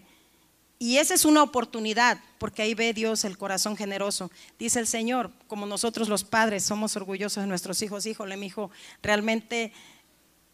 Y 0.78 0.98
esa 0.98 1.14
es 1.14 1.24
una 1.24 1.42
oportunidad, 1.42 2.18
porque 2.38 2.62
ahí 2.62 2.74
ve 2.74 2.92
Dios 2.92 3.24
el 3.24 3.38
corazón 3.38 3.76
generoso. 3.76 4.30
Dice 4.58 4.80
el 4.80 4.86
Señor, 4.86 5.30
como 5.46 5.66
nosotros 5.66 6.08
los 6.08 6.24
padres 6.24 6.64
somos 6.64 6.96
orgullosos 6.96 7.42
de 7.42 7.48
nuestros 7.48 7.80
hijos, 7.82 8.06
híjole, 8.06 8.36
mi 8.36 8.46
hijo, 8.46 8.70
realmente 9.02 9.72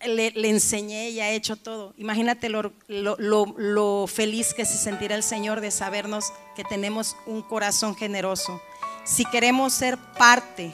le, 0.07 0.49
enseñé 0.49 1.11
y 1.11 1.21
ha 1.21 1.31
hecho 1.31 1.57
todo. 1.57 1.95
Imagínate 1.97 2.49
lo, 2.49 2.73
lo, 2.89 4.07
feliz 4.07 4.55
que 4.55 4.65
se 4.65 4.79
sentirá 4.79 5.15
el 5.15 5.23
Señor 5.23 5.61
de 5.61 5.71
sabernos 5.71 6.33
que 6.55 6.65
tenemos 6.65 7.17
un 7.27 7.43
corazón 7.43 7.95
generoso. 7.95 8.61
Si 9.05 9.25
queremos 9.25 9.73
ser 9.73 9.97
parte 10.19 10.73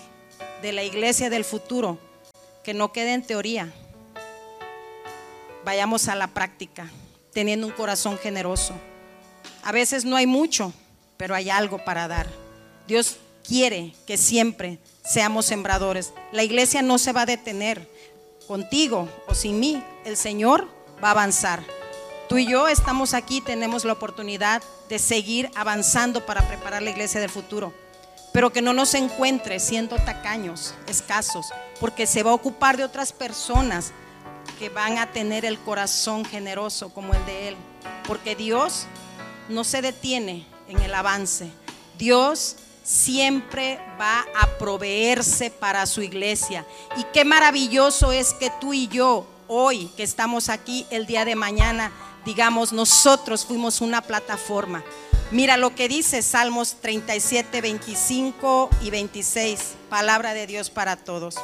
de 0.62 0.72
la 0.72 0.82
iglesia 0.82 1.30
del 1.30 1.44
futuro, 1.44 1.98
que 2.64 2.74
no 2.74 2.92
quede 2.92 3.14
en 3.14 3.22
teoría, 3.22 3.72
vayamos 5.64 6.09
a 6.09 6.16
la 6.16 6.28
práctica, 6.28 6.90
teniendo 7.32 7.66
un 7.66 7.72
corazón 7.72 8.18
generoso. 8.18 8.74
A 9.62 9.72
veces 9.72 10.04
no 10.04 10.16
hay 10.16 10.26
mucho, 10.26 10.72
pero 11.16 11.35
hay 11.35 11.50
algo 11.50 11.85
para 11.85 12.09
dar. 12.09 12.28
Dios 12.87 13.16
quiere 13.46 13.94
que 14.06 14.16
siempre 14.16 14.78
seamos 15.04 15.46
sembradores. 15.46 16.12
La 16.32 16.42
iglesia 16.42 16.82
no 16.82 16.98
se 16.98 17.12
va 17.12 17.22
a 17.22 17.26
detener 17.26 17.88
contigo 18.46 19.09
o 19.26 19.35
sin 19.35 19.61
mí. 19.61 19.82
El 20.04 20.16
Señor 20.16 20.68
va 21.02 21.09
a 21.09 21.12
avanzar. 21.12 21.62
Tú 22.28 22.38
y 22.38 22.46
yo 22.46 22.66
estamos 22.68 23.14
aquí, 23.14 23.40
tenemos 23.40 23.85
la 23.85 23.92
oportunidad 23.92 24.62
de 24.88 24.98
seguir 24.98 25.50
avanzando 25.54 26.26
para 26.26 26.46
preparar 26.48 26.82
la 26.82 26.90
iglesia 26.90 27.20
del 27.20 27.30
futuro. 27.30 27.72
Pero 28.32 28.52
que 28.52 28.62
no 28.62 28.72
nos 28.72 28.94
encuentre 28.94 29.61
siendo 29.61 29.96
tacaños, 29.96 30.74
escasos, 30.88 31.46
porque 31.80 32.06
se 32.06 32.22
va 32.22 32.32
a 32.32 32.35
ocupar 32.35 32.76
de 32.76 32.85
otras 32.85 33.12
personas 33.12 33.92
que 34.59 34.68
van 34.68 34.98
a 34.98 35.12
tener 35.12 35.44
el 35.44 35.59
corazón 35.59 36.24
generoso 36.24 36.92
como 36.92 37.14
el 37.14 37.24
de 37.26 37.48
Él. 37.48 37.56
Porque 38.06 38.35
Dios 38.35 38.87
no 39.48 39.64
se 39.64 39.82
detiene 39.82 40.46
en 40.68 40.80
el 40.80 40.94
avance. 40.94 41.50
Dios 41.98 42.56
siempre 42.82 43.80
va 44.00 44.24
a 44.40 44.59
proveerse 44.59 45.50
para 45.50 45.87
su 45.87 46.02
iglesia. 46.02 46.64
Y 46.96 47.04
qué 47.12 47.24
maravilloso 47.24 48.12
es 48.12 48.32
que 48.35 48.50
tú 48.61 48.72
y 48.72 48.88
yo, 48.88 49.26
hoy 49.48 49.87
que 49.96 50.02
estamos 50.02 50.48
aquí, 50.48 50.87
el 50.90 51.06
día 51.06 51.24
de 51.24 51.35
mañana, 51.35 51.92
digamos, 52.24 52.72
nosotros 52.72 53.44
fuimos 53.44 53.80
una 53.80 54.02
plataforma. 54.02 54.85
Mira 55.32 55.56
lo 55.56 55.74
que 55.74 55.88
dice 55.88 56.22
Salmos 56.22 56.76
37, 56.80 57.61
25 57.61 58.70
y 58.82 58.90
26, 58.90 59.74
palabra 59.90 60.35
de 60.35 60.46
Dios 60.46 60.70
para 60.70 60.96
todos. 60.96 61.35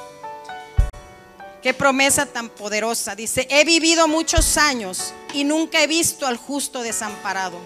Qué 1.63 1.75
promesa 1.75 2.27
tan 2.27 2.49
poderosa. 2.49 3.15
Dice, 3.15 3.47
he 3.51 3.65
vivido 3.65 4.09
muchos 4.09 4.57
años 4.57 5.15
y 5.33 5.45
nunca 5.45 5.83
he 5.83 5.87
visto 5.87 6.27
al 6.27 6.37
justo 6.37 6.83
desamparado, 6.83 7.59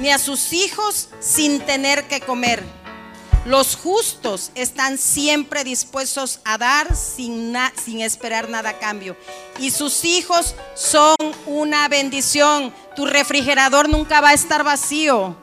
ni 0.00 0.10
a 0.10 0.18
sus 0.18 0.52
hijos 0.52 1.10
sin 1.20 1.60
tener 1.60 2.08
que 2.08 2.20
comer. 2.20 2.64
Los 3.46 3.74
justos 3.74 4.50
están 4.54 4.98
siempre 4.98 5.64
dispuestos 5.64 6.40
a 6.44 6.58
dar 6.58 6.94
sin, 6.94 7.56
esperar 8.02 8.50
nada 8.50 8.70
a 8.70 8.78
cambio. 8.78 9.16
Y 9.58 9.70
sus 9.70 10.04
hijos 10.04 10.54
son 10.74 11.16
una 11.46 11.88
bendición. 11.88 12.74
Tu 12.96 13.06
refrigerador 13.06 13.88
nunca 13.88 14.20
va 14.20 14.30
a 14.30 14.34
estar 14.34 14.62
vacío. 14.62 15.36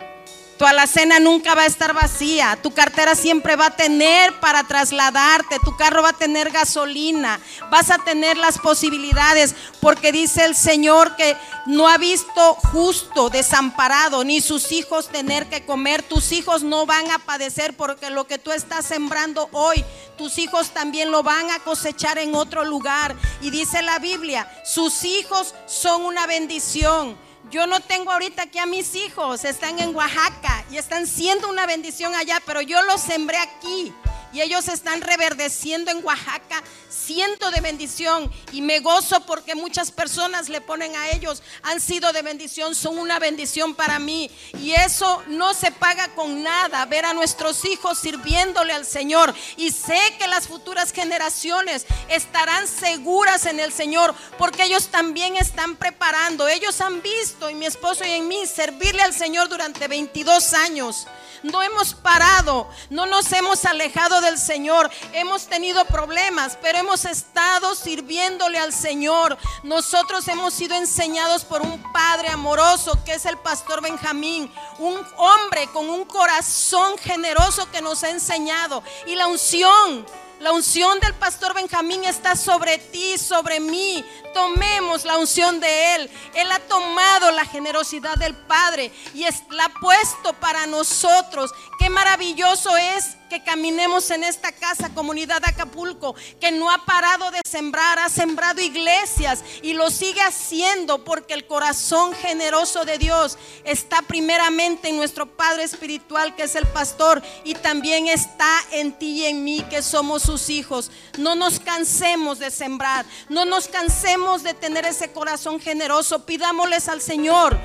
Tu 0.58 0.65
alacena 0.65 1.20
nunca 1.20 1.54
va 1.54 1.63
a 1.63 1.67
estar 1.67 1.93
vacía. 1.93 2.58
Tu 2.63 2.74
cartera 2.74 3.13
siempre 3.13 3.56
va 3.56 3.67
a 3.67 3.76
tener 3.76 4.39
para 4.39 4.63
trasladarte. 4.63 5.60
Tu 5.63 5.76
carro 5.78 6.02
va 6.02 6.10
a 6.10 6.13
tener 6.13 6.50
gasolina. 6.50 7.39
Vas 7.70 7.91
a 7.91 8.00
tener 8.00 8.38
las 8.38 8.58
posibilidades. 8.58 9.54
Porque 9.82 10.12
dice 10.12 10.46
el 10.46 10.56
Señor 10.56 11.15
que 11.15 11.38
no 11.67 11.88
ha 11.88 12.00
visto 12.00 12.56
justo 12.72 13.30
desamparado 13.30 14.24
ni 14.24 14.41
sus 14.41 14.72
hijos 14.72 15.10
tener 15.10 15.48
que 15.48 15.63
comer. 15.63 16.02
Tus 16.02 16.32
hijos 16.32 16.63
no 16.63 16.88
van 16.88 17.12
a 17.12 17.20
padecer 17.20 17.76
porque 17.76 18.10
lo 18.10 18.26
que 18.26 18.39
tú 18.39 18.52
estás 18.52 18.86
sembrando 18.86 19.50
hoy, 19.52 19.86
tus 20.17 20.39
hijos 20.39 20.72
también 20.72 21.12
lo 21.12 21.22
van 21.22 21.52
a 21.52 21.60
cosechar 21.60 22.17
en 22.17 22.34
otro 22.34 22.65
lugar. 22.65 23.15
Y 23.41 23.52
dice 23.52 23.84
la 23.84 24.00
Biblia, 24.00 24.50
sus 24.65 25.04
hijos 25.04 25.54
son 25.67 26.02
una 26.04 26.26
bendición. 26.26 27.27
Yo 27.49 27.65
no 27.65 27.79
tengo 27.79 28.12
ahorita 28.12 28.43
aquí 28.43 28.60
a 28.60 28.65
mis 28.65 28.93
hijos, 28.95 29.45
están 29.45 29.79
en 29.79 29.95
Oaxaca 29.95 30.65
y 30.69 30.77
están 30.77 31.07
siendo 31.07 31.49
una 31.49 31.65
bendición 31.65 32.13
allá, 32.13 32.41
pero 32.45 32.62
yo 32.62 32.81
los 32.81 32.99
sembré 32.99 33.38
aquí 33.38 33.93
y 34.38 34.41
ellos 34.41 34.67
están 34.67 35.02
reverdeciendo 35.02 35.89
en 35.89 36.06
Oaxaca, 36.06 36.62
siendo 36.89 37.50
de 37.50 37.60
bendición. 37.60 38.32
Y 38.52 38.62
me 38.62 38.82
gozo 38.82 39.21
porque 39.21 39.56
muchas 39.56 39.91
personas 39.91 40.47
le 40.47 40.62
ponen 40.62 40.95
a 40.95 41.10
ellos, 41.10 41.41
han 41.63 41.82
sido 41.82 42.13
de 42.13 42.21
bendición, 42.21 42.76
son 42.76 43.00
una 43.00 43.17
bendición 43.17 43.73
para 43.73 43.97
mí. 43.97 44.30
Y 44.62 44.73
eso 44.73 45.23
no 45.26 45.56
se 45.56 45.71
paga 45.71 46.10
con 46.10 46.43
nada, 46.43 46.86
ver 46.86 47.06
a 47.06 47.15
nuestros 47.15 47.65
hijos 47.65 47.97
sirviéndole 47.97 48.73
al 48.73 48.86
Señor. 48.86 49.34
Y 49.56 49.71
sé 49.71 50.00
que 50.19 50.28
las 50.28 50.47
futuras 50.47 50.91
generaciones 50.91 51.88
estarán 52.08 52.67
seguras 52.67 53.47
en 53.47 53.60
el 53.60 53.73
Señor 53.73 54.13
porque 54.38 54.65
ellos 54.65 54.89
también 54.89 55.36
están 55.36 55.78
preparando. 55.78 56.47
Ellos 56.47 56.80
han 56.82 57.02
visto, 57.02 57.50
y 57.50 57.56
mi 57.56 57.65
esposo 57.65 58.06
y 58.06 58.12
en 58.12 58.28
mí, 58.28 58.45
servirle 58.45 59.02
al 59.02 59.15
Señor 59.15 59.50
durante 59.50 59.88
22 59.88 60.54
años. 60.54 61.08
No 61.43 61.62
hemos 61.62 61.93
parado, 61.93 62.69
no 62.89 63.06
nos 63.06 63.32
hemos 63.32 63.65
alejado 63.65 64.21
del 64.21 64.38
Señor. 64.38 64.89
Hemos 65.13 65.47
tenido 65.47 65.86
problemas, 65.86 66.58
pero 66.62 66.80
hemos 66.80 67.06
estado 67.06 67.76
sirviéndole 67.76 68.58
al 68.58 68.73
Señor. 68.73 69.38
Nosotros 69.63 70.28
hemos 70.28 70.54
sido 70.54 70.76
enseñados 70.76 71.45
por 71.45 71.62
un 71.62 71.82
padre 71.91 72.30
amoroso 72.30 72.97
que 73.06 73.13
es 73.13 73.26
el 73.26 73.38
pastor 73.38 73.82
Benjamín, 73.82 74.52
un 74.80 74.97
hombre 75.17 75.67
con 75.73 75.89
un 75.89 76.06
corazón 76.06 76.97
generoso 76.97 77.69
que 77.71 77.82
nos 77.82 78.04
ha 78.04 78.10
enseñado. 78.10 78.84
Y 79.06 79.15
la 79.15 79.28
unción 79.28 80.06
la 80.39 80.52
unción 80.52 81.00
del 81.00 81.13
pastor 81.15 81.54
Benjamín 81.54 82.04
está 82.04 82.36
sobre 82.36 82.78
ti, 82.78 83.17
sobre 83.17 83.60
mí. 83.60 84.06
Tomemos 84.34 85.04
la 85.04 85.17
unción 85.17 85.60
de 85.60 85.95
Él. 85.95 86.12
Él 86.36 86.52
ha 86.52 86.60
tomado 86.60 87.32
la 87.32 87.45
generosidad 87.45 88.15
del 88.17 88.36
Padre 88.36 88.91
y 89.13 89.26
la 89.50 89.65
ha 89.65 89.69
puesto 89.80 90.34
para 90.34 90.67
nosotros. 90.67 91.52
Qué 91.80 91.89
maravilloso 91.89 92.76
es 92.78 93.16
que 93.28 93.44
caminemos 93.44 94.10
en 94.12 94.24
esta 94.24 94.52
casa, 94.52 94.94
comunidad 94.94 95.42
de 95.42 95.50
Acapulco, 95.50 96.16
que 96.40 96.52
no 96.52 96.70
ha 96.70 96.86
parado 96.86 97.32
de 97.32 97.42
sembrar, 97.48 98.00
ha 98.00 98.10
sembrado 98.10 98.62
iglesias 98.62 99.44
y 99.62 99.74
lo 99.74 99.90
sigue 99.90 100.22
haciendo 100.22 101.04
porque 101.04 101.34
el 101.34 101.48
corazón 101.48 102.13
generoso 102.13 102.86
de 102.86 102.98
Dios 102.98 103.38
está 103.63 104.02
primeramente 104.02 104.90
en 104.90 104.98
nuestro 104.98 105.25
Padre 105.25 105.63
Espiritual, 105.63 106.36
que 106.36 106.44
es 106.44 106.56
el 106.56 106.67
pastor, 106.67 107.21
y 107.44 107.54
también 107.56 108.08
está 108.08 108.50
en 108.71 108.94
ti 108.94 109.21
y 109.21 109.25
en 109.25 109.44
mí, 109.44 109.63
que 109.69 109.82
somos 109.82 110.23
sus 110.23 110.50
hijos. 110.50 110.92
No 111.17 111.36
nos 111.36 111.60
cansemos 111.60 112.40
de 112.40 112.52
sembrar, 112.52 113.06
no 113.30 113.46
nos 113.46 113.67
cansemos 113.67 114.44
de 114.44 114.54
tener 114.54 114.86
ese 114.86 115.12
corazón 115.12 115.60
generoso. 115.60 116.25
Pidámosles 116.25 116.88
al 116.90 117.02
Señor 117.02 117.58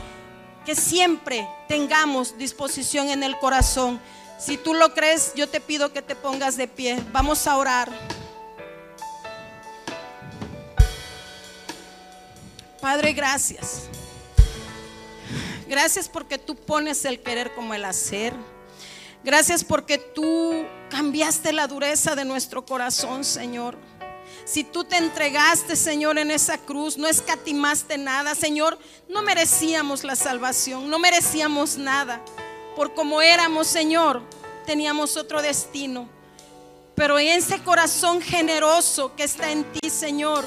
que 0.65 0.75
siempre 0.75 1.49
tengamos 1.69 2.39
disposición 2.39 3.11
en 3.11 3.23
el 3.23 3.39
corazón 3.39 4.01
si 4.45 4.57
tú 4.57 4.75
lo 4.75 4.93
crees, 4.93 5.35
yo 5.37 5.49
te 5.49 5.61
pido 5.61 5.93
que 5.93 6.03
te 6.03 6.17
pongas 6.17 6.57
de 6.57 6.67
pie. 6.67 7.01
Vamos 7.13 7.47
a 7.47 7.57
orar. 7.57 7.89
Padre, 12.81 13.13
gracias. 13.13 13.83
Gracias 15.69 16.09
porque 16.09 16.39
tú 16.39 16.57
pones 16.57 17.05
el 17.05 17.23
querer 17.23 17.55
como 17.55 17.73
el 17.73 17.85
hacer. 17.85 18.35
Gracias 19.23 19.63
porque 19.63 19.99
tú 19.99 20.67
cambiaste 20.91 21.53
la 21.53 21.69
dureza 21.69 22.17
de 22.17 22.25
nuestro 22.25 22.67
corazón, 22.67 23.23
Señor. 23.23 23.79
Si 24.45 24.65
tú 24.65 24.83
te 24.83 24.97
entregaste, 24.97 25.77
Señor, 25.77 26.19
en 26.19 26.33
esa 26.33 26.59
cruz, 26.59 26.99
no 26.99 27.07
escatimaste 27.07 27.97
nada, 27.97 28.35
Señor, 28.35 28.77
no 29.09 29.23
merecíamos 29.23 30.03
la 30.03 30.17
salvación, 30.17 30.91
no 30.91 30.99
merecíamos 30.99 31.79
nada 31.79 32.21
por 32.77 32.95
como 32.95 33.23
éramos, 33.23 33.67
Señor, 33.67 34.23
teníamos 34.67 35.17
otro 35.17 35.43
destino. 35.43 36.09
Pero 36.95 37.19
en 37.19 37.29
ese 37.29 37.63
corazón 37.63 38.21
generoso 38.21 39.15
que 39.17 39.25
está 39.25 39.51
en 39.51 39.65
ti, 39.73 39.91
Señor, 39.91 40.45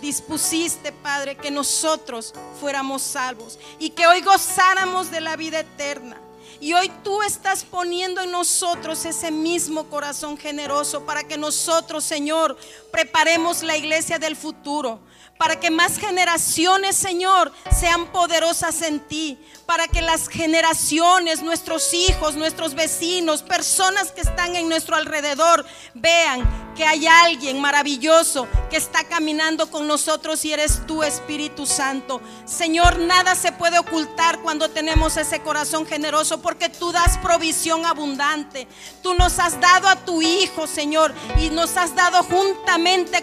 dispusiste, 0.00 0.92
Padre, 0.92 1.36
que 1.36 1.50
nosotros 1.50 2.34
fuéramos 2.60 3.02
salvos 3.02 3.58
y 3.78 3.90
que 3.90 4.06
hoy 4.06 4.20
gozáramos 4.20 5.10
de 5.10 5.20
la 5.20 5.36
vida 5.36 5.60
eterna. 5.60 6.20
Y 6.60 6.74
hoy 6.74 6.92
tú 7.02 7.22
estás 7.22 7.64
poniendo 7.64 8.20
en 8.20 8.30
nosotros 8.30 9.04
ese 9.04 9.32
mismo 9.32 9.84
corazón 9.90 10.38
generoso 10.38 11.04
para 11.04 11.24
que 11.24 11.36
nosotros, 11.36 12.04
Señor, 12.04 12.56
preparemos 12.92 13.62
la 13.62 13.76
iglesia 13.76 14.18
del 14.18 14.36
futuro 14.36 15.00
para 15.42 15.58
que 15.58 15.72
más 15.72 15.98
generaciones, 15.98 16.94
Señor, 16.94 17.50
sean 17.76 18.12
poderosas 18.12 18.80
en 18.82 19.00
ti, 19.00 19.36
para 19.66 19.88
que 19.88 20.00
las 20.00 20.28
generaciones, 20.28 21.42
nuestros 21.42 21.92
hijos, 21.94 22.36
nuestros 22.36 22.74
vecinos, 22.74 23.42
personas 23.42 24.12
que 24.12 24.20
están 24.20 24.54
en 24.54 24.68
nuestro 24.68 24.94
alrededor, 24.94 25.66
vean 25.94 26.72
que 26.76 26.84
hay 26.84 27.06
alguien 27.06 27.60
maravilloso 27.60 28.46
que 28.70 28.76
está 28.76 29.04
caminando 29.04 29.70
con 29.70 29.86
nosotros 29.86 30.44
y 30.44 30.52
eres 30.52 30.86
tú, 30.86 31.02
Espíritu 31.02 31.66
Santo. 31.66 32.20
Señor, 32.44 32.98
nada 33.00 33.34
se 33.34 33.52
puede 33.52 33.78
ocultar 33.78 34.40
cuando 34.42 34.70
tenemos 34.70 35.16
ese 35.16 35.40
corazón 35.40 35.86
generoso 35.86 36.40
porque 36.40 36.68
tú 36.68 36.92
das 36.92 37.18
provisión 37.18 37.84
abundante. 37.84 38.68
Tú 39.02 39.14
nos 39.14 39.38
has 39.38 39.60
dado 39.60 39.88
a 39.88 39.96
tu 39.96 40.22
Hijo, 40.22 40.66
Señor, 40.66 41.12
y 41.38 41.50
nos 41.50 41.76
has 41.76 41.94
dado 41.94 42.22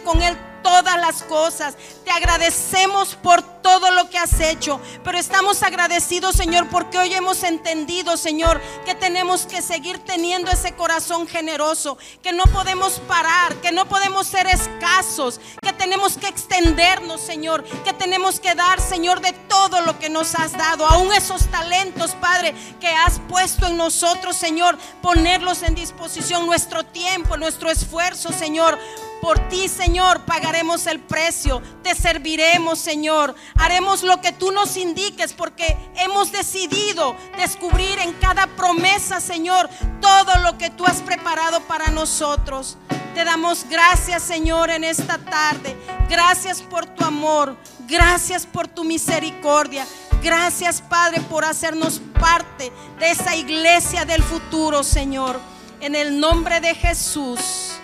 con 0.05 0.21
Él 0.21 0.37
todas 0.63 0.97
las 0.99 1.23
cosas. 1.23 1.75
Te 2.05 2.11
agradecemos 2.11 3.15
por 3.15 3.41
todo 3.41 3.91
lo 3.91 4.09
que 4.09 4.17
has 4.17 4.39
hecho, 4.39 4.79
pero 5.03 5.17
estamos 5.17 5.63
agradecidos, 5.63 6.35
Señor, 6.35 6.69
porque 6.69 6.97
hoy 6.97 7.13
hemos 7.13 7.43
entendido, 7.43 8.15
Señor, 8.17 8.61
que 8.85 8.95
tenemos 8.95 9.45
que 9.45 9.61
seguir 9.61 9.99
teniendo 9.99 10.49
ese 10.49 10.73
corazón 10.73 11.27
generoso, 11.27 11.97
que 12.21 12.31
no 12.31 12.45
podemos 12.45 12.99
parar, 13.01 13.55
que 13.57 13.71
no 13.71 13.87
podemos 13.87 14.27
ser 14.27 14.47
escasos, 14.47 15.41
que 15.61 15.73
tenemos 15.73 16.17
que 16.17 16.27
extendernos, 16.27 17.21
Señor, 17.21 17.63
que 17.83 17.93
tenemos 17.93 18.39
que 18.39 18.55
dar, 18.55 18.79
Señor, 18.79 19.19
de 19.19 19.33
todo 19.33 19.81
lo 19.81 19.99
que 19.99 20.09
nos 20.09 20.35
has 20.35 20.53
dado, 20.53 20.85
aún 20.85 21.11
esos 21.13 21.47
talentos, 21.47 22.15
Padre, 22.15 22.55
que 22.79 22.87
has 22.87 23.19
puesto 23.27 23.67
en 23.67 23.77
nosotros, 23.77 24.37
Señor, 24.37 24.77
ponerlos 25.01 25.63
en 25.63 25.75
disposición, 25.75 26.45
nuestro 26.45 26.83
tiempo, 26.85 27.37
nuestro 27.37 27.69
esfuerzo, 27.69 28.31
Señor 28.31 28.79
por 29.21 29.39
ti, 29.49 29.67
Señor, 29.67 30.21
pagaremos 30.21 30.87
el 30.87 30.99
precio. 30.99 31.61
Te 31.83 31.95
serviremos, 31.95 32.79
Señor. 32.79 33.35
Haremos 33.55 34.03
lo 34.03 34.21
que 34.21 34.31
tú 34.31 34.51
nos 34.51 34.77
indiques 34.77 35.33
porque 35.33 35.77
hemos 35.95 36.31
decidido 36.31 37.15
descubrir 37.37 37.99
en 37.99 38.13
cada 38.13 38.47
promesa, 38.47 39.19
Señor, 39.19 39.69
todo 40.01 40.37
lo 40.39 40.57
que 40.57 40.69
tú 40.69 40.85
has 40.85 41.01
preparado 41.01 41.61
para 41.61 41.87
nosotros. 41.87 42.77
Te 43.13 43.23
damos 43.23 43.65
gracias, 43.69 44.23
Señor, 44.23 44.69
en 44.69 44.83
esta 44.83 45.17
tarde. 45.17 45.75
Gracias 46.09 46.61
por 46.61 46.85
tu 46.85 47.03
amor. 47.03 47.57
Gracias 47.87 48.45
por 48.45 48.67
tu 48.67 48.83
misericordia. 48.83 49.85
Gracias, 50.21 50.81
Padre, 50.81 51.21
por 51.21 51.45
hacernos 51.45 52.01
parte 52.19 52.71
de 52.99 53.11
esa 53.11 53.35
iglesia 53.35 54.05
del 54.05 54.21
futuro, 54.21 54.83
Señor. 54.83 55.39
En 55.81 55.95
el 55.95 56.19
nombre 56.19 56.59
de 56.59 56.75
Jesús 56.75 57.79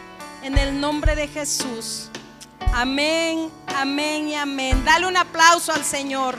en 0.45 0.59
el 0.59 0.79
nombre 0.79 1.15
de 1.15 1.27
Jesús. 1.27 2.09
Amén, 2.71 3.49
amén 3.75 4.27
y 4.27 4.35
amén. 4.35 4.85
Dale 4.85 5.07
un 5.07 5.17
aplauso 5.17 5.73
al 5.73 5.83
Señor. 5.83 6.37